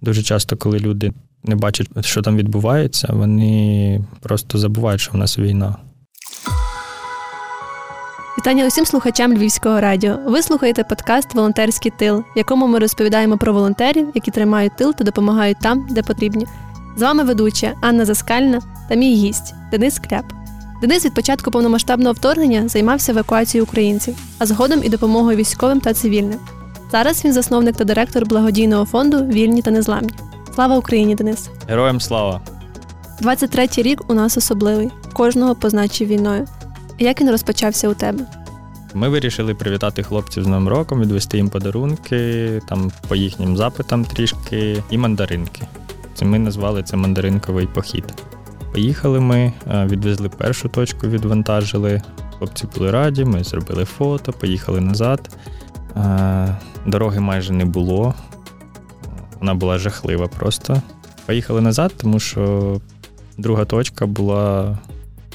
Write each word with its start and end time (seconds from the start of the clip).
Дуже 0.00 0.22
часто, 0.22 0.56
коли 0.56 0.78
люди 0.78 1.12
не 1.44 1.56
бачать, 1.56 1.88
що 2.00 2.22
там 2.22 2.36
відбувається, 2.36 3.08
вони 3.12 4.04
просто 4.20 4.58
забувають, 4.58 5.00
що 5.00 5.12
в 5.12 5.16
нас 5.16 5.38
війна. 5.38 5.76
Вітання 8.38 8.66
усім 8.66 8.86
слухачам 8.86 9.32
Львівського 9.32 9.80
радіо. 9.80 10.18
Ви 10.26 10.42
слухаєте 10.42 10.84
подкаст 10.84 11.34
Волонтерський 11.34 11.92
тил, 11.98 12.18
в 12.18 12.38
якому 12.38 12.66
ми 12.66 12.78
розповідаємо 12.78 13.38
про 13.38 13.52
волонтерів, 13.52 14.08
які 14.14 14.30
тримають 14.30 14.76
тил 14.76 14.94
та 14.94 15.04
допомагають 15.04 15.58
там, 15.60 15.86
де 15.90 16.02
потрібні. 16.02 16.46
З 16.96 17.02
вами 17.02 17.24
ведуча 17.24 17.74
Анна 17.80 18.04
Заскальна 18.04 18.60
та 18.88 18.94
мій 18.94 19.14
гість 19.14 19.54
Денис 19.70 19.98
Кляп. 19.98 20.24
Денис 20.80 21.04
від 21.04 21.14
початку 21.14 21.50
повномасштабного 21.50 22.12
вторгнення 22.12 22.68
займався 22.68 23.12
евакуацією 23.12 23.64
українців, 23.64 24.16
а 24.38 24.46
згодом 24.46 24.80
і 24.84 24.88
допомогою 24.88 25.36
військовим 25.36 25.80
та 25.80 25.94
цивільним. 25.94 26.38
Зараз 26.90 27.24
він 27.24 27.32
засновник 27.32 27.76
та 27.76 27.84
директор 27.84 28.26
благодійного 28.26 28.84
фонду 28.84 29.24
Вільні 29.24 29.62
та 29.62 29.70
незламні. 29.70 30.10
Слава 30.54 30.76
Україні, 30.76 31.14
Денис! 31.14 31.50
Героям 31.68 32.00
слава! 32.00 32.40
23-й 33.22 33.82
рік 33.82 34.10
у 34.10 34.14
нас 34.14 34.36
особливий. 34.36 34.90
Кожного 35.12 35.54
позначив 35.54 36.08
війною. 36.08 36.46
Як 36.98 37.20
він 37.20 37.30
розпочався 37.30 37.88
у 37.88 37.94
тебе? 37.94 38.24
Ми 38.94 39.08
вирішили 39.08 39.54
привітати 39.54 40.02
хлопців 40.02 40.44
з 40.44 40.46
Новим 40.46 40.68
роком, 40.68 41.00
відвести 41.00 41.36
їм 41.36 41.48
подарунки, 41.48 42.60
там 42.68 42.92
по 43.08 43.16
їхнім 43.16 43.56
запитам 43.56 44.04
трішки, 44.04 44.82
і 44.90 44.98
мандаринки. 44.98 45.62
Це 46.14 46.24
ми 46.24 46.38
назвали 46.38 46.82
це 46.82 46.96
мандаринковий 46.96 47.66
похід. 47.66 48.04
Поїхали 48.72 49.20
ми, 49.20 49.52
е, 49.70 49.86
відвезли 49.86 50.28
першу 50.28 50.68
точку, 50.68 51.06
відвантажили. 51.06 52.02
Хлопці 52.38 52.66
були 52.74 52.90
раді, 52.90 53.24
ми 53.24 53.44
зробили 53.44 53.84
фото, 53.84 54.32
поїхали 54.32 54.80
назад. 54.80 55.30
Е, 55.96 56.56
дороги 56.86 57.20
майже 57.20 57.52
не 57.52 57.64
було. 57.64 58.14
Вона 59.40 59.54
була 59.54 59.78
жахлива 59.78 60.26
просто. 60.26 60.82
Поїхали 61.26 61.60
назад, 61.60 61.94
тому 61.96 62.20
що 62.20 62.80
друга 63.38 63.64
точка 63.64 64.06
була 64.06 64.62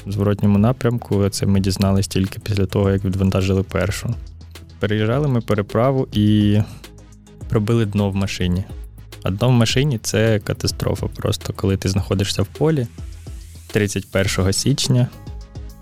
в 0.06 0.12
зворотньому 0.12 0.58
напрямку. 0.58 1.28
Це 1.28 1.46
ми 1.46 1.60
дізналися 1.60 2.08
тільки 2.08 2.38
після 2.38 2.66
того, 2.66 2.90
як 2.90 3.04
відвантажили 3.04 3.62
першу. 3.62 4.14
Переїжджали 4.78 5.28
ми 5.28 5.40
переправу 5.40 6.08
і 6.12 6.58
пробили 7.48 7.86
дно 7.86 8.10
в 8.10 8.14
машині. 8.14 8.64
А 9.22 9.30
дно 9.30 9.48
в 9.48 9.52
машині 9.52 9.98
це 9.98 10.38
катастрофа. 10.38 11.06
Просто 11.06 11.52
коли 11.52 11.76
ти 11.76 11.88
знаходишся 11.88 12.42
в 12.42 12.46
полі 12.46 12.86
31 13.66 14.52
січня, 14.52 15.08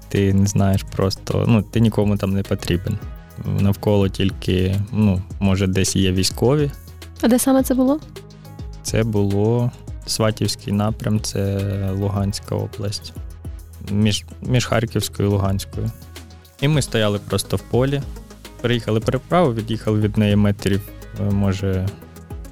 ти 0.08 0.34
не 0.34 0.46
знаєш 0.46 0.82
просто, 0.82 1.44
ну, 1.48 1.62
ти 1.62 1.80
нікому 1.80 2.16
там 2.16 2.30
не 2.32 2.42
потрібен. 2.42 2.98
Навколо 3.44 4.08
тільки, 4.08 4.76
ну, 4.92 5.22
може, 5.40 5.66
десь 5.66 5.96
є 5.96 6.12
військові. 6.12 6.70
А 7.20 7.28
де 7.28 7.38
саме 7.38 7.62
це 7.62 7.74
було? 7.74 8.00
Це 8.82 9.02
було 9.02 9.70
Сватівський 10.06 10.72
напрям, 10.72 11.20
це 11.20 11.60
Луганська 11.92 12.54
область 12.54 13.12
між 13.90 14.24
між 14.42 14.66
Харківською 14.66 15.28
і 15.28 15.32
Луганською. 15.32 15.90
І 16.60 16.68
ми 16.68 16.82
стояли 16.82 17.18
просто 17.28 17.56
в 17.56 17.60
полі. 17.60 18.02
Приїхали 18.60 19.00
переправу, 19.00 19.54
від'їхали 19.54 20.00
від 20.00 20.18
неї 20.18 20.36
метрів, 20.36 20.80
е, 21.20 21.22
може, 21.22 21.88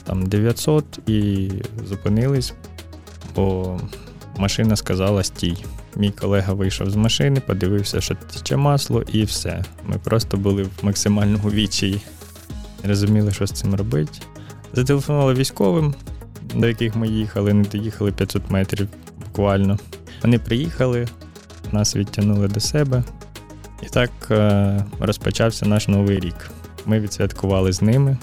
там 0.05 0.27
900 0.27 0.85
і 1.07 1.51
зупинились, 1.87 2.55
бо 3.35 3.79
машина 4.37 4.77
сказала 4.77 5.25
стій. 5.25 5.65
Мій 5.99 6.11
колега 6.11 6.53
вийшов 6.53 6.91
з 6.91 6.97
машини, 6.97 7.41
подивився, 7.41 8.01
що 8.01 8.15
тече 8.15 8.57
масло, 8.57 9.03
і 9.13 9.25
все. 9.25 9.65
Ми 9.87 9.99
просто 9.99 10.37
були 10.37 10.63
в 10.63 10.71
максимальному 10.83 11.51
відчаї. 11.51 12.01
Не 12.83 12.89
розуміли, 12.89 13.33
що 13.33 13.47
з 13.47 13.53
цим 13.53 13.75
робити. 13.75 14.19
Зателефонували 14.73 15.35
військовим, 15.35 15.95
до 16.55 16.69
яких 16.69 16.97
ми 16.97 17.09
їхали, 17.09 17.53
не 17.53 17.65
доїхали 17.65 18.13
500 18.13 18.51
метрів 18.51 18.89
буквально. 19.27 19.79
Вони 20.23 20.39
приїхали, 20.39 21.09
нас 21.73 21.97
відтягнули 21.97 22.49
до 22.49 22.61
себе. 22.61 23.05
І 23.83 23.87
так 23.87 24.11
е, 24.31 24.85
розпочався 25.01 25.67
наш 25.67 25.89
новий 25.89 26.21
рік. 26.21 26.51
Ми 26.87 27.01
відсвяткували 27.01 27.73
з 27.73 27.83
ними. 27.83 28.19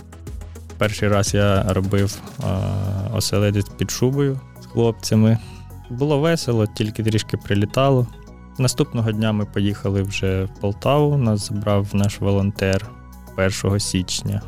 Перший 0.78 1.10
раз 1.10 1.34
я 1.34 1.74
робив 1.74 2.18
е, 2.40 2.46
оселедець 3.14 3.70
під 3.78 3.92
шубою 3.92 4.40
з 4.62 4.66
хлопцями. 4.66 5.38
Було 5.90 6.20
весело, 6.20 6.68
тільки 6.68 7.04
трішки 7.04 7.38
прилітало. 7.38 8.08
Наступного 8.58 9.12
дня 9.12 9.32
ми 9.32 9.46
поїхали 9.46 10.02
вже 10.02 10.44
в 10.44 10.50
Полтаву. 10.62 11.18
Нас 11.18 11.48
забрав 11.48 11.88
наш 11.94 12.20
волонтер 12.20 12.92
1 13.64 13.80
січня. 13.80 14.42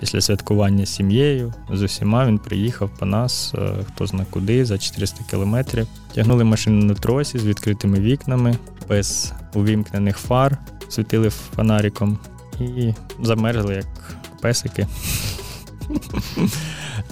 Після 0.00 0.20
святкування 0.20 0.86
з 0.86 0.94
сім'єю 0.94 1.54
з 1.70 1.82
усіма 1.82 2.26
він 2.26 2.38
приїхав 2.38 2.90
по 2.98 3.06
нас, 3.06 3.54
е, 3.58 3.70
хто 3.88 4.06
зна 4.06 4.26
куди, 4.30 4.64
за 4.64 4.78
400 4.78 5.24
кілометрів. 5.30 5.86
Тягнули 6.14 6.44
машину 6.44 6.84
на 6.84 6.94
тросі 6.94 7.38
з 7.38 7.46
відкритими 7.46 8.00
вікнами, 8.00 8.56
без 8.88 9.32
увімкнених 9.54 10.18
фар, 10.18 10.58
світили 10.88 11.30
фонариком 11.30 12.18
і 12.60 12.94
замерзли, 13.22 13.74
як 13.74 14.16
песики. 14.40 14.86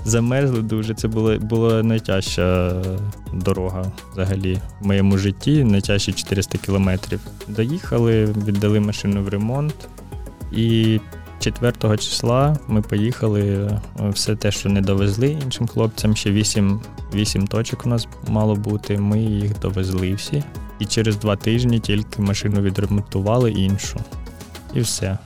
Замерзли 0.07 0.63
дуже. 0.63 0.95
Це 0.95 1.09
була 1.09 1.39
була 1.39 1.83
найтяжча 1.83 2.73
дорога 3.33 3.93
взагалі 4.13 4.61
в 4.81 4.87
моєму 4.87 5.19
житті, 5.19 5.65
найтяжчі 5.65 6.13
400 6.13 6.59
кілометрів. 6.59 7.21
Доїхали, 7.49 8.25
віддали 8.25 8.81
машину 8.81 9.23
в 9.23 9.29
ремонт. 9.29 9.89
І 10.53 11.01
4 11.41 11.97
числа 11.99 12.59
ми 12.69 12.83
поїхали. 12.83 13.43
Е, 13.43 13.81
все 14.11 14.37
те, 14.37 14.51
що 14.51 14.69
не 14.69 14.81
довезли 14.81 15.29
іншим 15.29 15.67
хлопцям, 15.67 16.17
ще 16.17 16.31
8 16.31 16.81
8 17.15 17.47
точок 17.47 17.87
у 17.87 17.89
нас 17.89 18.09
мало 18.29 18.55
бути. 18.55 18.99
Ми 18.99 19.23
їх 19.23 19.59
довезли 19.59 20.15
всі. 20.15 20.45
І 20.79 20.87
через 20.87 21.17
два 21.17 21.37
тижні 21.37 21.81
тільки 21.81 22.23
машину 22.23 22.61
відремонтували 22.61 23.51
іншу. 23.53 24.01
І 24.75 24.81
все. 24.81 25.19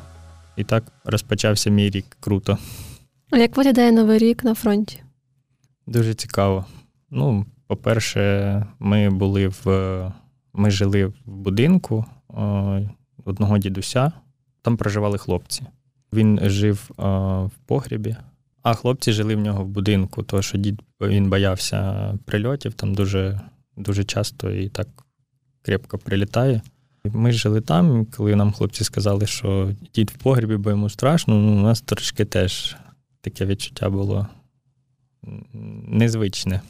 І 0.56 0.64
так 0.64 0.84
розпочався 1.04 1.70
мій 1.70 1.90
рік 1.90 2.16
круто. 2.20 2.58
А 3.30 3.38
як 3.38 3.56
виглядає 3.56 3.92
новий 3.92 4.18
рік 4.18 4.44
на 4.44 4.54
фронті? 4.54 5.02
Дуже 5.86 6.14
цікаво. 6.14 6.64
Ну, 7.10 7.46
по-перше, 7.66 8.66
ми 8.78 9.10
були 9.10 9.48
в. 9.48 10.12
Ми 10.52 10.70
жили 10.70 11.06
в 11.06 11.14
будинку 11.24 12.04
одного 13.24 13.58
дідуся, 13.58 14.12
там 14.62 14.76
проживали 14.76 15.18
хлопці. 15.18 15.62
Він 16.12 16.40
жив 16.42 16.90
в 16.96 17.50
погрібі, 17.66 18.16
а 18.62 18.74
хлопці 18.74 19.12
жили 19.12 19.36
в 19.36 19.40
нього 19.40 19.64
в 19.64 19.68
будинку, 19.68 20.22
тому 20.22 20.42
що 20.42 20.58
дід 20.58 20.80
він 21.00 21.30
боявся 21.30 22.18
прильотів, 22.24 22.74
там 22.74 22.94
дуже 22.94 23.40
дуже 23.76 24.04
часто 24.04 24.50
і 24.50 24.68
так 24.68 24.88
крепко 25.62 25.98
прилітає. 25.98 26.62
Ми 27.04 27.32
жили 27.32 27.60
там, 27.60 28.06
коли 28.16 28.36
нам 28.36 28.52
хлопці 28.52 28.84
сказали, 28.84 29.26
що 29.26 29.72
дід 29.94 30.10
в 30.10 30.22
погрібі, 30.22 30.56
бо 30.56 30.70
йому 30.70 30.88
страшно, 30.88 31.34
ну, 31.34 31.52
у 31.52 31.62
нас 31.62 31.80
трошки 31.80 32.24
теж 32.24 32.76
таке 33.20 33.46
відчуття 33.46 33.90
було 33.90 34.26
незвичне. 35.86 36.60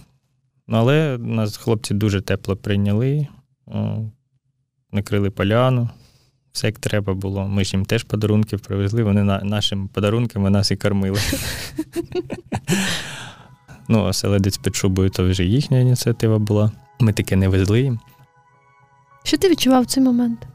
Але 0.68 1.18
нас 1.18 1.56
хлопці 1.56 1.94
дуже 1.94 2.20
тепло 2.20 2.56
прийняли, 2.56 3.26
накрили 4.92 5.30
поляну 5.30 5.88
все 6.52 6.66
як 6.66 6.78
треба 6.78 7.14
було. 7.14 7.48
Ми 7.48 7.64
ж 7.64 7.76
їм 7.76 7.84
теж 7.84 8.04
подарунків 8.04 8.60
привезли, 8.60 9.02
вони 9.02 9.22
на, 9.22 9.38
нашими 9.38 9.88
подарунками 9.92 10.50
нас 10.50 10.70
і 10.70 10.76
кормили. 10.76 11.18
Ну, 13.88 14.04
оселедець 14.04 14.58
під 14.58 14.76
шубою 14.76 15.10
то 15.10 15.28
вже 15.28 15.44
їхня 15.44 15.78
ініціатива 15.78 16.38
була. 16.38 16.72
Ми 17.00 17.12
таке 17.12 17.36
не 17.36 17.48
везли 17.48 17.80
їм. 17.80 17.98
Що 19.24 19.36
ти 19.38 19.50
відчував 19.50 19.82
в 19.82 19.86
цей 19.86 20.02
момент? 20.02 20.46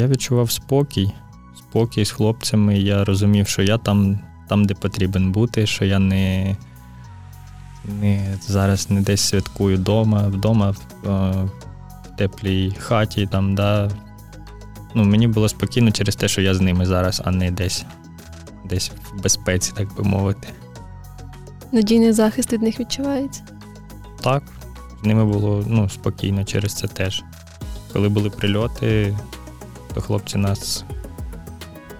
Я 0.00 0.06
відчував 0.06 0.50
спокій, 0.50 1.12
спокій 1.58 2.04
з 2.04 2.10
хлопцями. 2.10 2.78
Я 2.78 3.04
розумів, 3.04 3.48
що 3.48 3.62
я 3.62 3.78
там, 3.78 4.18
там 4.48 4.64
де 4.64 4.74
потрібен 4.74 5.32
бути, 5.32 5.66
що 5.66 5.84
я 5.84 5.98
не 5.98 6.56
не 7.84 8.36
зараз 8.40 8.90
не 8.90 9.00
десь 9.00 9.20
святкую 9.20 9.76
вдома, 9.76 10.22
вдома 10.22 10.70
в, 10.70 11.08
е, 11.08 11.48
в 12.04 12.16
теплій 12.16 12.74
хаті, 12.78 13.26
там, 13.26 13.54
да, 13.54 13.90
ну, 14.94 15.04
мені 15.04 15.28
було 15.28 15.48
спокійно 15.48 15.90
через 15.90 16.16
те, 16.16 16.28
що 16.28 16.40
я 16.40 16.54
з 16.54 16.60
ними 16.60 16.86
зараз, 16.86 17.22
а 17.24 17.30
не 17.30 17.50
десь 17.50 17.84
десь 18.64 18.92
в 19.12 19.22
безпеці, 19.22 19.72
так 19.76 19.94
би 19.94 20.04
мовити. 20.04 20.48
Надійний 21.72 22.12
захист 22.12 22.52
від 22.52 22.62
них 22.62 22.80
відчувається? 22.80 23.42
Так, 24.20 24.42
з 25.02 25.06
ними 25.06 25.24
було 25.24 25.64
ну, 25.66 25.88
спокійно 25.88 26.44
через 26.44 26.74
це 26.74 26.88
теж. 26.88 27.22
Коли 27.92 28.08
були 28.08 28.30
прильоти, 28.30 29.18
то 29.94 30.00
хлопці 30.00 30.38
нас 30.38 30.84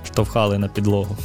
штовхали 0.05 0.59
на 0.59 0.69
підлогу. 0.69 1.17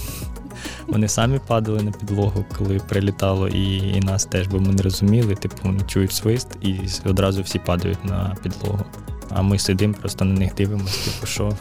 Вони 0.88 1.08
самі 1.08 1.40
падали 1.48 1.84
на 1.84 1.92
підлогу, 1.92 2.46
коли 2.58 2.80
прилітало, 2.90 3.48
і 3.48 3.78
і 3.78 4.00
нас 4.00 4.26
теж, 4.26 4.48
бо 4.48 4.60
ми 4.60 4.74
не 4.74 4.82
розуміли, 4.82 5.36
типу, 5.36 5.70
чують 5.88 6.12
свист 6.12 6.48
і 6.62 6.76
одразу 7.06 7.42
всі 7.42 7.60
падають 7.60 8.06
на 8.06 8.38
підлогу 8.44 8.86
а 9.30 9.42
ми 9.42 9.60
сидимо, 9.60 9.94
просто 9.94 10.26
на 10.26 10.40
них 10.40 10.56
дивимося, 10.56 11.12
типу, 11.12 11.28
що. 11.28 11.54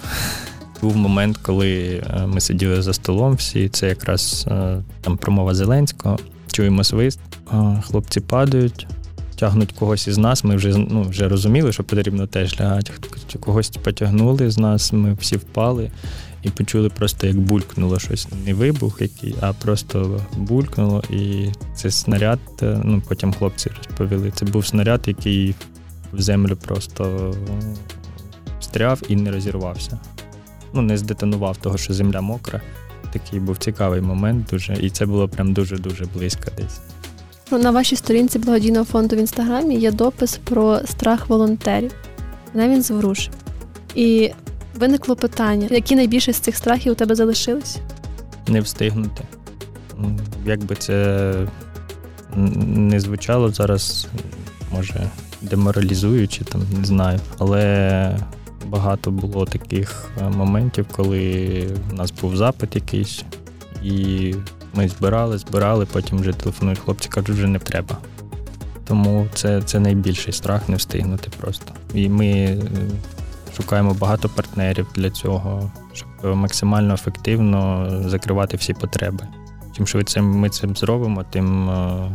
Був 0.83 0.97
момент, 0.97 1.37
коли 1.37 2.03
е, 2.07 2.27
ми 2.27 2.41
сиділи 2.41 2.83
за 2.83 2.93
столом 2.93 3.35
всі, 3.35 3.69
це 3.69 3.89
якраз 3.89 4.47
е, 4.51 4.83
там 5.01 5.17
промова 5.17 5.55
Зеленського. 5.55 6.19
чуємо 6.53 6.85
свист, 6.85 7.21
хлопці 7.87 8.21
падають, 8.21 8.87
тягнуть 9.37 9.73
когось 9.73 10.09
із 10.09 10.19
нас. 10.19 10.45
Ми 10.45 10.57
вже 10.57 10.79
ну, 10.79 11.03
вже 11.03 11.29
розуміли, 11.29 11.73
що 11.73 11.85
потрібно 11.85 12.27
теж 12.27 12.61
лягати. 12.61 12.93
Когось 13.41 13.69
потягнули 13.69 14.51
з 14.51 14.59
нас, 14.59 14.93
ми 14.93 15.15
всі 15.15 15.37
впали 15.37 15.91
і 16.47 16.51
почули 16.51 16.89
просто, 16.89 17.27
як 17.27 17.37
булькнуло 17.37 17.99
щось. 17.99 18.29
Не 18.47 18.55
вибух, 18.55 19.01
який, 19.01 19.35
а 19.41 19.53
просто 19.53 20.21
булькнуло. 20.37 21.03
І 21.11 21.49
це 21.75 21.91
снаряд. 21.91 22.39
Е, 22.63 22.81
ну 22.85 23.03
потім 23.09 23.33
хлопці 23.33 23.71
розповіли. 23.77 24.33
Це 24.35 24.45
був 24.45 24.67
снаряд, 24.67 25.01
який 25.07 25.55
в 26.13 26.21
землю 26.21 26.57
просто 26.57 27.35
стряв 28.61 29.03
і 29.09 29.17
не 29.17 29.31
розірвався. 29.31 29.99
Ну, 30.73 30.83
не 30.83 30.97
здетонував 30.97 31.57
того, 31.57 31.79
що 31.79 31.95
земля 31.95 32.21
мокра. 32.21 32.61
Такий 33.13 33.41
був 33.41 33.57
цікавий 33.57 34.01
момент 34.01 34.47
дуже, 34.51 34.75
і 34.75 34.91
це 34.91 35.07
було 35.07 35.29
прям 35.29 35.53
дуже-дуже 35.53 36.05
близько 36.15 36.51
десь. 36.57 36.81
Ну, 37.51 37.59
на 37.59 37.71
вашій 37.71 37.97
сторінці 37.97 38.39
благодійного 38.39 38.85
фонду 38.85 39.17
в 39.17 39.19
інстаграмі 39.19 39.77
є 39.77 39.91
допис 39.91 40.41
про 40.45 40.81
страх 40.85 41.29
волонтерів. 41.29 41.93
Мене 42.55 42.69
він 42.69 42.83
зворушив. 42.83 43.35
І 43.95 44.31
виникло 44.77 45.17
питання: 45.17 45.69
які 45.71 45.97
найбільше 45.97 46.33
з 46.33 46.37
цих 46.37 46.57
страхів 46.57 46.93
у 46.93 46.95
тебе 46.95 47.15
залишились? 47.15 47.79
Не 48.49 48.61
встигнути. 48.61 49.23
Як 50.45 50.65
би 50.65 50.75
це 50.75 51.35
не 52.37 53.01
звучало 53.01 53.49
зараз, 53.49 54.07
може, 54.73 55.11
деморалізуючи, 55.43 56.45
там, 56.45 56.63
не 56.79 56.85
знаю. 56.85 57.21
Але 57.39 58.19
багато 58.67 59.11
було 59.11 59.45
таких 59.45 60.09
е, 60.21 60.29
моментів, 60.29 60.87
коли 60.97 61.67
в 61.91 61.95
нас 61.95 62.11
був 62.11 62.37
запит 62.37 62.75
якийсь, 62.75 63.25
і 63.83 64.35
ми 64.75 64.89
збирали, 64.89 65.39
збирали, 65.39 65.87
потім 65.87 66.19
вже 66.19 66.33
телефонують 66.33 66.79
хлопці, 66.79 67.09
кажуть, 67.09 67.31
вже 67.31 67.47
не 67.47 67.59
треба. 67.59 67.99
Тому 68.85 69.27
це 69.35 69.63
це 69.63 69.81
найбільший 69.81 70.33
страх 70.33 70.69
не 70.69 70.77
встигнути 70.77 71.31
просто. 71.41 71.73
І 71.95 72.09
ми 72.09 72.27
е, 72.27 72.59
шукаємо 73.57 73.95
багато 73.95 74.29
партнерів 74.29 74.87
для 74.95 75.11
цього, 75.11 75.71
щоб 75.93 76.09
максимально 76.37 76.95
ефективно 76.95 77.89
закривати 78.07 78.57
всі 78.57 78.75
потреби. 78.75 79.27
Чим 79.77 79.87
швидше 79.87 80.23
ми 80.23 80.49
це 80.49 80.69
зробимо, 80.75 81.25
тим 81.31 81.71
е, 81.71 82.11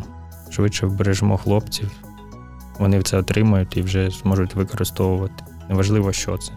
швидше 0.50 0.86
вбережемо 0.86 1.38
хлопців. 1.38 1.92
Вони 2.80 3.02
це 3.02 3.18
отримають 3.18 3.78
і 3.78 3.82
вже 3.82 4.10
зможуть 4.10 4.56
використовувати. 4.56 5.44
Неважливо, 5.70 6.14
що 6.14 6.38
це. 6.38 6.52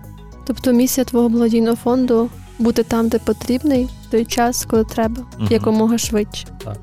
Тобто 0.47 0.73
місія 0.73 1.05
твого 1.05 1.29
благодійного 1.29 1.77
фонду 1.77 2.31
бути 2.59 2.83
там, 2.83 3.09
де 3.09 3.19
потрібний, 3.19 3.85
в 3.85 4.11
той 4.11 4.25
час, 4.25 4.65
коли 4.65 4.85
треба, 4.85 5.23
угу. 5.39 5.49
якомога 5.51 5.99
швидше. 5.99 6.47
Так. 6.65 6.79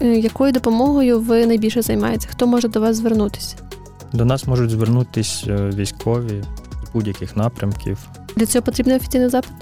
Е, 0.00 0.06
якою 0.06 0.52
допомогою 0.52 1.20
ви 1.20 1.46
найбільше 1.46 1.82
займаєтеся? 1.82 2.28
Хто 2.30 2.46
може 2.46 2.68
до 2.68 2.80
вас 2.80 2.96
звернутися? 2.96 3.56
До 4.12 4.24
нас 4.24 4.46
можуть 4.46 4.70
звернутися 4.70 5.52
е, 5.52 5.70
військові 5.70 6.44
будь-яких 6.92 7.36
напрямків. 7.36 7.98
Для 8.36 8.46
цього 8.46 8.62
потрібен 8.62 8.96
офіційний 8.96 9.28
запит? 9.28 9.52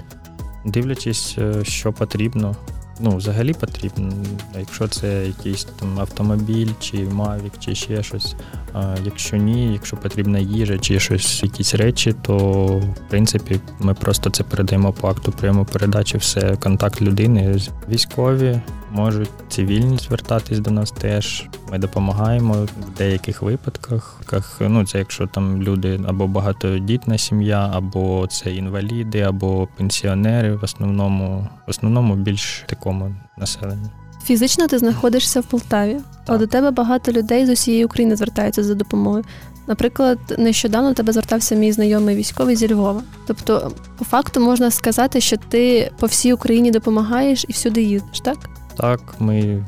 Дивлячись, 0.65 1.35
е, 1.37 1.65
що 1.65 1.93
потрібно. 1.93 2.55
Ну, 2.99 3.15
взагалі 3.15 3.53
потрібно. 3.53 4.13
Якщо 4.59 4.87
це 4.87 5.27
якийсь 5.27 5.63
там 5.63 5.99
автомобіль, 5.99 6.69
чи 6.79 6.97
Mavic, 6.97 7.51
чи 7.59 7.75
ще 7.75 8.03
щось. 8.03 8.35
А 8.73 8.95
Якщо 9.05 9.37
ні, 9.37 9.73
якщо 9.73 9.97
потрібна 9.97 10.39
їжа 10.39 10.77
чи 10.77 10.99
щось, 10.99 11.43
якісь 11.43 11.75
речі, 11.75 12.15
то 12.21 12.37
в 12.77 13.09
принципі 13.09 13.59
ми 13.79 13.93
просто 13.93 14.29
це 14.29 14.43
передаємо 14.43 14.93
по 14.93 15.07
акту 15.07 15.31
прямо 15.31 15.65
передачі, 15.65 16.17
все 16.17 16.55
контакт 16.55 17.01
людини. 17.01 17.59
Військові 17.89 18.61
можуть 18.91 19.29
цивільні 19.49 19.97
звертатись 19.97 20.59
до 20.59 20.71
нас 20.71 20.91
теж. 20.91 21.49
Ми 21.71 21.77
допомагаємо 21.77 22.53
в 22.53 22.97
деяких 22.97 23.41
випадках. 23.41 24.21
Ну 24.59 24.85
це 24.85 24.99
якщо 24.99 25.27
там 25.27 25.63
люди 25.63 25.99
або 26.07 26.27
багатодітна 26.27 27.17
сім'я, 27.17 27.71
або 27.73 28.27
це 28.27 28.53
інваліди, 28.53 29.21
або 29.21 29.67
пенсіонери. 29.77 30.55
В 30.55 30.63
основному, 30.63 31.47
в 31.67 31.69
основному 31.69 32.15
більш 32.15 32.63
такому 32.87 33.15
населенню. 33.37 33.89
Фізично 34.23 34.67
ти 34.67 34.79
знаходишся 34.79 35.39
в 35.39 35.43
Полтаві, 35.43 35.97
а 36.25 36.37
до 36.37 36.47
тебе 36.47 36.71
багато 36.71 37.11
людей 37.11 37.45
з 37.45 37.49
усієї 37.49 37.85
України 37.85 38.15
звертаються 38.15 38.63
за 38.63 38.75
допомогою. 38.75 39.23
Наприклад, 39.67 40.19
нещодавно 40.37 40.89
до 40.89 40.95
тебе 40.95 41.13
звертався 41.13 41.55
мій 41.55 41.71
знайомий 41.71 42.15
військовий 42.15 42.55
зі 42.55 42.73
Львова. 42.73 43.03
Тобто, 43.27 43.71
по 43.97 44.05
факту 44.05 44.39
можна 44.39 44.71
сказати, 44.71 45.21
що 45.21 45.37
ти 45.37 45.91
по 45.99 46.07
всій 46.07 46.33
Україні 46.33 46.71
допомагаєш 46.71 47.45
і 47.47 47.51
всюди 47.51 47.81
їздиш, 47.81 48.19
так? 48.19 48.37
Так, 48.77 49.15
ми 49.19 49.65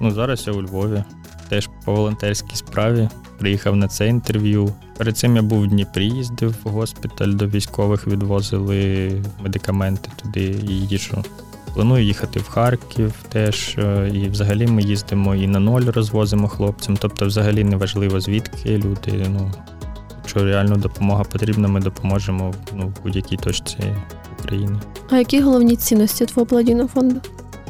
ну 0.00 0.10
зараз 0.10 0.44
я 0.46 0.52
у 0.52 0.62
Львові, 0.62 1.04
теж 1.48 1.70
по 1.84 1.94
волонтерській 1.94 2.56
справі. 2.56 3.08
Приїхав 3.38 3.76
на 3.76 3.88
це 3.88 4.08
інтерв'ю. 4.08 4.72
Перед 4.96 5.18
цим 5.18 5.36
я 5.36 5.42
був 5.42 5.60
в 5.60 5.66
Дніпрі, 5.66 6.04
їздив 6.04 6.54
в 6.64 6.68
госпіталь 6.68 7.32
до 7.32 7.46
військових, 7.46 8.06
відвозили 8.06 9.10
медикаменти 9.42 10.10
туди 10.22 10.56
і 10.68 10.72
їжу. 10.72 11.24
Планую 11.74 12.04
їхати 12.04 12.40
в 12.40 12.48
Харків 12.48 13.14
теж. 13.28 13.76
Е, 13.78 14.10
і 14.14 14.28
взагалі 14.28 14.66
ми 14.66 14.82
їздимо 14.82 15.34
і 15.34 15.46
на 15.46 15.58
ноль 15.58 15.82
розвозимо 15.82 16.48
хлопцям. 16.48 16.96
Тобто, 17.00 17.26
взагалі 17.26 17.64
не 17.64 17.76
важливо, 17.76 18.20
звідки 18.20 18.78
люди. 18.78 19.26
Ну, 19.28 19.52
Якщо 20.18 20.44
реально 20.44 20.76
допомога 20.76 21.24
потрібна, 21.24 21.68
ми 21.68 21.80
допоможемо 21.80 22.54
ну, 22.76 22.86
в 22.88 23.02
будь-якій 23.02 23.36
точці 23.36 23.76
України. 24.38 24.80
А 25.10 25.18
які 25.18 25.40
головні 25.40 25.76
цінності 25.76 26.26
твого 26.26 26.46
благодійного 26.46 26.88
фонду? 26.88 27.20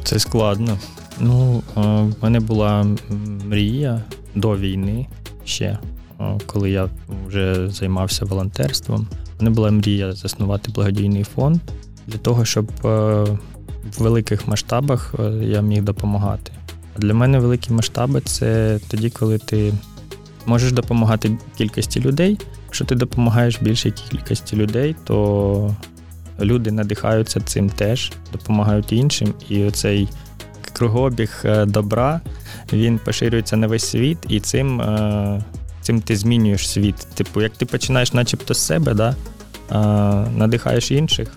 Це 0.05 0.19
складно. 0.19 0.79
Ну, 1.21 1.63
в 1.75 2.23
мене 2.23 2.41
була 2.41 2.87
мрія 3.47 4.03
до 4.35 4.57
війни 4.57 5.07
ще, 5.45 5.79
коли 6.47 6.71
я 6.71 6.89
вже 7.27 7.71
займався 7.71 8.25
волонтерством. 8.25 9.07
У 9.41 9.43
мене 9.45 9.57
була 9.57 9.71
мрія 9.71 10.13
заснувати 10.13 10.73
благодійний 10.73 11.25
фонд 11.25 11.61
для 12.07 12.19
того, 12.19 12.45
щоб 12.45 12.67
в 13.85 14.03
великих 14.03 14.49
масштабах 14.49 15.15
е, 15.19 15.23
я 15.43 15.61
міг 15.61 15.83
допомагати. 15.83 16.53
Для 16.97 17.15
мене 17.15 17.39
великі 17.39 17.73
масштаби 17.73 18.21
це 18.21 18.79
тоді, 18.89 19.11
коли 19.11 19.39
ти 19.39 19.73
можеш 20.47 20.73
допомагати 20.73 21.39
кількості 21.59 22.01
людей. 22.01 22.39
Якщо 22.67 22.85
ти 22.85 22.95
допомагаєш 22.95 23.59
більшій 23.61 23.91
кількості 23.91 24.57
людей, 24.57 24.97
то 25.05 25.77
люди 26.41 26.73
надихаються 26.73 27.41
цим 27.41 27.71
теж, 27.71 28.13
допомагають 28.33 28.93
іншим. 28.93 29.35
І 29.49 29.65
оцей 29.65 30.09
кругообіг 30.73 31.43
е, 31.45 31.67
добра 31.67 32.21
він 32.73 32.99
поширюється 32.99 33.57
на 33.57 33.67
весь 33.67 33.85
світ, 33.85 34.19
і 34.29 34.41
цим 34.41 34.81
е, 34.81 35.45
цим 35.81 36.01
ти 36.01 36.17
змінюєш 36.17 36.69
світ. 36.69 36.97
Типу, 37.15 37.43
як 37.43 37.53
ти 37.53 37.67
починаєш, 37.67 38.13
начебто, 38.13 38.55
з 38.55 38.59
себе, 38.59 38.95
да? 38.95 39.15
надихаєш 40.37 40.91
інших, 40.91 41.29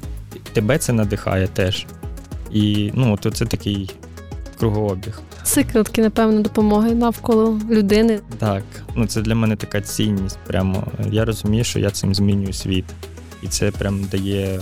тебе 0.53 0.77
це 0.77 0.93
надихає 0.93 1.47
теж. 1.47 1.85
І 2.53 2.91
ну, 2.93 3.17
то 3.17 3.31
це 3.31 3.45
такий 3.45 3.91
кругообіг. 4.59 5.21
Сикротки, 5.43 6.01
напевно, 6.01 6.41
допомоги 6.41 6.95
навколо 6.95 7.59
людини. 7.69 8.19
Так, 8.37 8.63
ну 8.95 9.07
це 9.07 9.21
для 9.21 9.35
мене 9.35 9.55
така 9.55 9.81
цінність. 9.81 10.37
Прямо 10.47 10.83
я 11.11 11.25
розумію, 11.25 11.63
що 11.63 11.79
я 11.79 11.89
цим 11.89 12.15
змінюю 12.15 12.53
світ, 12.53 12.85
і 13.41 13.47
це 13.47 13.71
прям 13.71 14.03
дає 14.03 14.59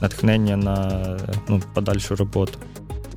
натхнення 0.00 0.56
на 0.56 1.02
ну, 1.48 1.62
подальшу 1.74 2.16
роботу. 2.16 2.58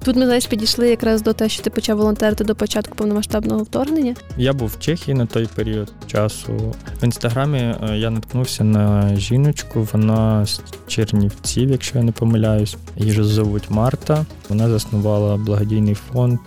Тут 0.04 0.16
ми 0.16 0.26
знаєш, 0.26 0.48
підійшли 0.48 0.90
якраз 0.90 1.22
до 1.22 1.34
того, 1.34 1.50
що 1.50 1.64
ти 1.64 1.70
почав 1.70 1.98
волонтерити 1.98 2.44
до 2.44 2.56
початку 2.56 2.96
повномасштабного 2.96 3.64
вторгнення. 3.64 4.16
Я 4.38 4.54
був 4.54 4.68
в 4.68 4.80
Чехії 4.80 5.16
на 5.18 5.26
той 5.26 5.50
період 5.56 5.94
часу. 6.08 6.74
В 7.02 7.04
інстаграмі 7.04 7.58
е, 7.60 7.98
я 7.98 8.10
наткнувся 8.10 8.64
на 8.64 9.16
жіночку. 9.16 9.88
Вона 9.94 10.46
з 10.46 10.62
Чернівців, 10.88 11.70
якщо 11.70 11.98
я 11.98 12.04
не 12.04 12.12
помиляюсь. 12.12 12.78
Її 12.98 13.24
зовуть 13.24 13.70
Марта. 13.70 14.26
Вона 14.50 14.70
заснувала 14.70 15.38
благодійний 15.38 15.96
фонд, 15.96 16.40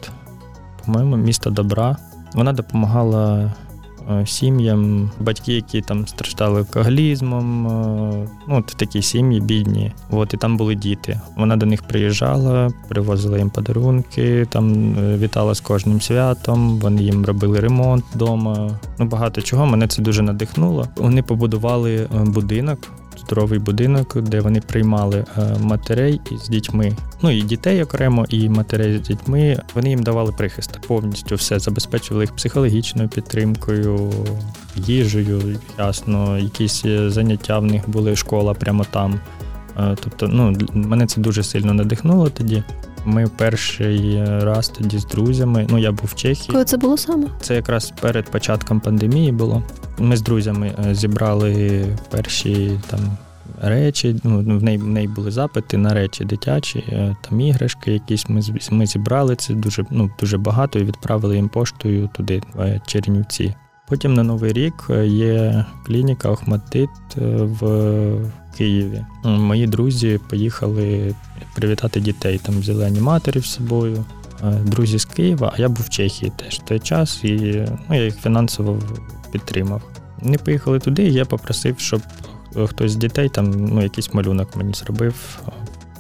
по-моєму, 0.85 1.17
міста 1.17 1.51
добра. 1.51 1.97
Вона 2.35 2.53
допомагала 2.53 3.55
сім'ям, 4.27 5.11
батьки, 5.21 5.53
які 5.53 5.81
там 5.81 6.07
страждали 6.07 6.59
алкоголізмом, 6.59 7.67
е, 7.67 8.29
ну 8.49 8.63
такі 8.77 9.03
сім'ї 9.03 9.41
бідні. 9.41 9.93
От 10.11 10.35
і 10.35 10.37
там 10.37 10.57
були 10.57 10.75
діти. 10.75 11.21
Вона 11.37 11.57
до 11.57 11.67
них 11.67 11.83
приїжджала, 11.83 12.71
привозила 12.89 13.39
їм 13.39 13.51
подарунки, 13.51 14.47
там 14.51 14.97
е, 14.99 15.19
вітала 15.19 15.55
з 15.55 15.61
кожним 15.61 16.01
святом. 16.01 16.79
Вони 16.79 17.03
їм 17.03 17.25
робили 17.25 17.61
ремонт 17.61 18.05
вдома. 18.15 18.71
Ну 18.99 19.07
багато 19.07 19.43
чого 19.43 19.67
мене 19.67 19.89
це 19.89 20.03
дуже 20.03 20.23
надихнуло. 20.23 20.89
Вони 20.97 21.23
побудували 21.23 22.09
будинок 22.27 22.79
здоровий 23.27 23.59
будинок, 23.59 24.17
де 24.23 24.41
вони 24.41 24.61
приймали 24.61 25.25
е, 25.39 25.57
матерей 25.61 26.21
з 26.45 26.49
дітьми. 26.49 26.93
Ну 27.23 27.31
і 27.31 27.43
дітей 27.43 27.83
окремо, 27.83 28.27
і 28.29 28.49
матерей 28.49 28.99
з 28.99 29.01
дітьми. 29.01 29.63
Вони 29.75 29.89
їм 29.89 30.03
давали 30.03 30.33
прихист, 30.33 30.81
повністю 30.87 31.35
все 31.35 31.59
забезпечували 31.59 32.25
їх 32.25 32.37
психологічною 32.37 33.09
підтримкою, 33.09 34.13
їжею. 34.77 35.59
Ясно, 35.79 36.39
якісь 36.39 36.85
е, 36.85 37.11
заняття 37.11 37.59
в 37.59 37.65
них 37.65 37.91
були 37.91 38.17
школа 38.17 38.55
прямо 38.55 38.85
там. 38.91 39.21
Е, 39.79 39.97
тобто, 40.05 40.29
ну 40.29 40.57
мене 40.75 41.07
це 41.07 41.21
дуже 41.21 41.43
сильно 41.43 41.75
надихнуло 41.75 42.31
тоді. 42.31 42.63
Ми 43.07 43.27
перший 43.37 44.25
раз 44.25 44.69
тоді 44.69 44.99
з 44.99 45.05
друзями. 45.05 45.67
Ну, 45.71 45.79
я 45.79 45.93
був 45.93 46.11
в 46.13 46.15
Чехії. 46.15 46.53
Коли 46.53 46.65
це 46.65 46.77
було 46.77 46.97
саме? 46.97 47.27
Це 47.41 47.55
якраз 47.55 47.93
перед 48.01 48.31
початком 48.31 48.81
пандемії 48.81 49.33
було. 49.33 49.63
Ми 49.99 50.17
з 50.17 50.23
друзями 50.23 50.75
е, 50.87 50.95
зібрали 50.95 51.85
перші 52.11 52.81
там 52.87 53.01
речі. 53.63 54.21
Ну, 54.25 54.59
в 54.59 54.63
неї 54.63 54.79
в 54.79 54.87
неї 54.87 55.09
були 55.09 55.31
запити 55.31 55.77
на 55.77 55.95
речі 55.95 56.25
дитячі, 56.25 56.79
е, 56.79 57.17
там 57.29 57.41
іграшки, 57.41 57.93
якісь 57.93 58.29
ми 58.29 58.41
ми 58.71 58.87
зібрали 58.87 59.37
це 59.37 59.55
дуже 59.55 59.85
ну, 59.91 60.11
дуже 60.21 60.39
багато 60.39 60.79
і 60.79 60.85
відправили 60.85 61.37
їм 61.37 61.49
поштою 61.49 62.09
туди, 62.17 62.43
в 62.55 62.81
Чернівці. 62.87 63.55
Потім 63.89 64.15
на 64.15 64.23
Новий 64.23 64.53
рік 64.53 64.75
е, 64.91 65.07
є 65.07 65.65
клініка 65.87 66.29
Охматит 66.29 66.91
в 67.17 67.67
Києві. 68.59 69.05
Мої 69.25 69.67
друзі 69.67 70.21
поїхали 70.29 71.15
привітати 71.55 72.01
дітей. 72.01 72.39
Там 72.39 72.61
взяли 72.61 72.87
аніматорів 72.87 73.47
з 73.47 73.51
собою. 73.51 74.05
Друзі 74.65 74.99
з 74.99 75.05
Києва, 75.05 75.53
а 75.57 75.61
я 75.61 75.69
був 75.69 75.85
в 75.87 75.89
Чехії 75.89 76.33
теж 76.37 76.55
в 76.55 76.65
той 76.65 76.81
час, 76.81 77.25
і 77.25 77.65
ну, 77.89 77.97
я 77.97 78.05
їх 78.05 78.21
фінансово 78.21 78.79
підтримав. 79.33 79.83
Вони 80.21 80.39
поїхали 80.39 80.79
туди, 80.79 81.03
і 81.03 81.13
я 81.13 81.25
попросив, 81.25 81.79
щоб 81.79 82.01
хтось 82.67 82.93
з 82.93 82.97
дітей 82.97 83.29
там 83.29 83.51
ну, 83.51 83.83
якийсь 83.83 84.15
малюнок 84.15 84.57
мені 84.57 84.73
зробив. 84.73 85.39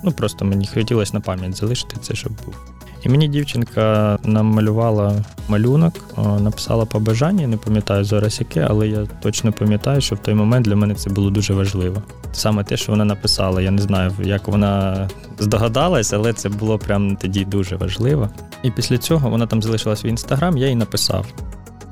Ну 0.02 0.12
просто 0.12 0.44
мені 0.44 0.68
хотілося 0.75 1.14
на 1.14 1.20
пам'ять 1.20 1.56
залишити 1.56 1.96
це, 2.02 2.14
щоб 2.14 2.32
був. 2.44 2.54
І 3.02 3.08
мені 3.08 3.28
дівчинка 3.28 4.18
намалювала 4.25 5.25
малюнок, 5.48 5.94
написала 6.40 6.84
побажання, 6.84 7.46
не 7.46 7.56
пам'ятаю 7.56 8.04
зараз 8.04 8.40
яке, 8.40 8.66
але 8.70 8.88
я 8.88 9.06
точно 9.22 9.52
пам'ятаю, 9.52 10.00
що 10.00 10.14
в 10.14 10.18
той 10.18 10.34
момент 10.34 10.66
для 10.66 10.76
мене 10.76 10.94
це 10.94 11.10
було 11.10 11.30
дуже 11.30 11.54
важливо. 11.54 12.02
Саме 12.37 12.64
те, 12.64 12.76
що 12.76 12.93
вона 12.93 13.05
написала, 13.05 13.62
я 13.62 13.71
не 13.71 13.83
знаю, 13.83 14.12
як 14.23 14.49
вона 14.49 15.09
здогадалась, 15.38 16.12
але 16.12 16.33
це 16.33 16.49
було 16.49 16.78
прям 16.78 17.16
тоді 17.16 17.45
дуже 17.45 17.76
важливо. 17.76 18.31
І 18.62 18.71
після 18.71 18.99
цього 18.99 19.31
вона 19.31 19.47
там 19.47 19.62
залишила 19.62 19.97
свій 19.97 20.09
інстаграм, 20.09 20.57
я 20.57 20.69
їй 20.69 20.75
написав. 20.75 21.26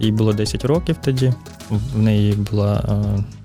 Їй 0.00 0.12
було 0.12 0.32
10 0.32 0.64
років 0.64 0.96
тоді, 1.04 1.32
в 1.70 1.98
неї 1.98 2.32
була 2.32 3.02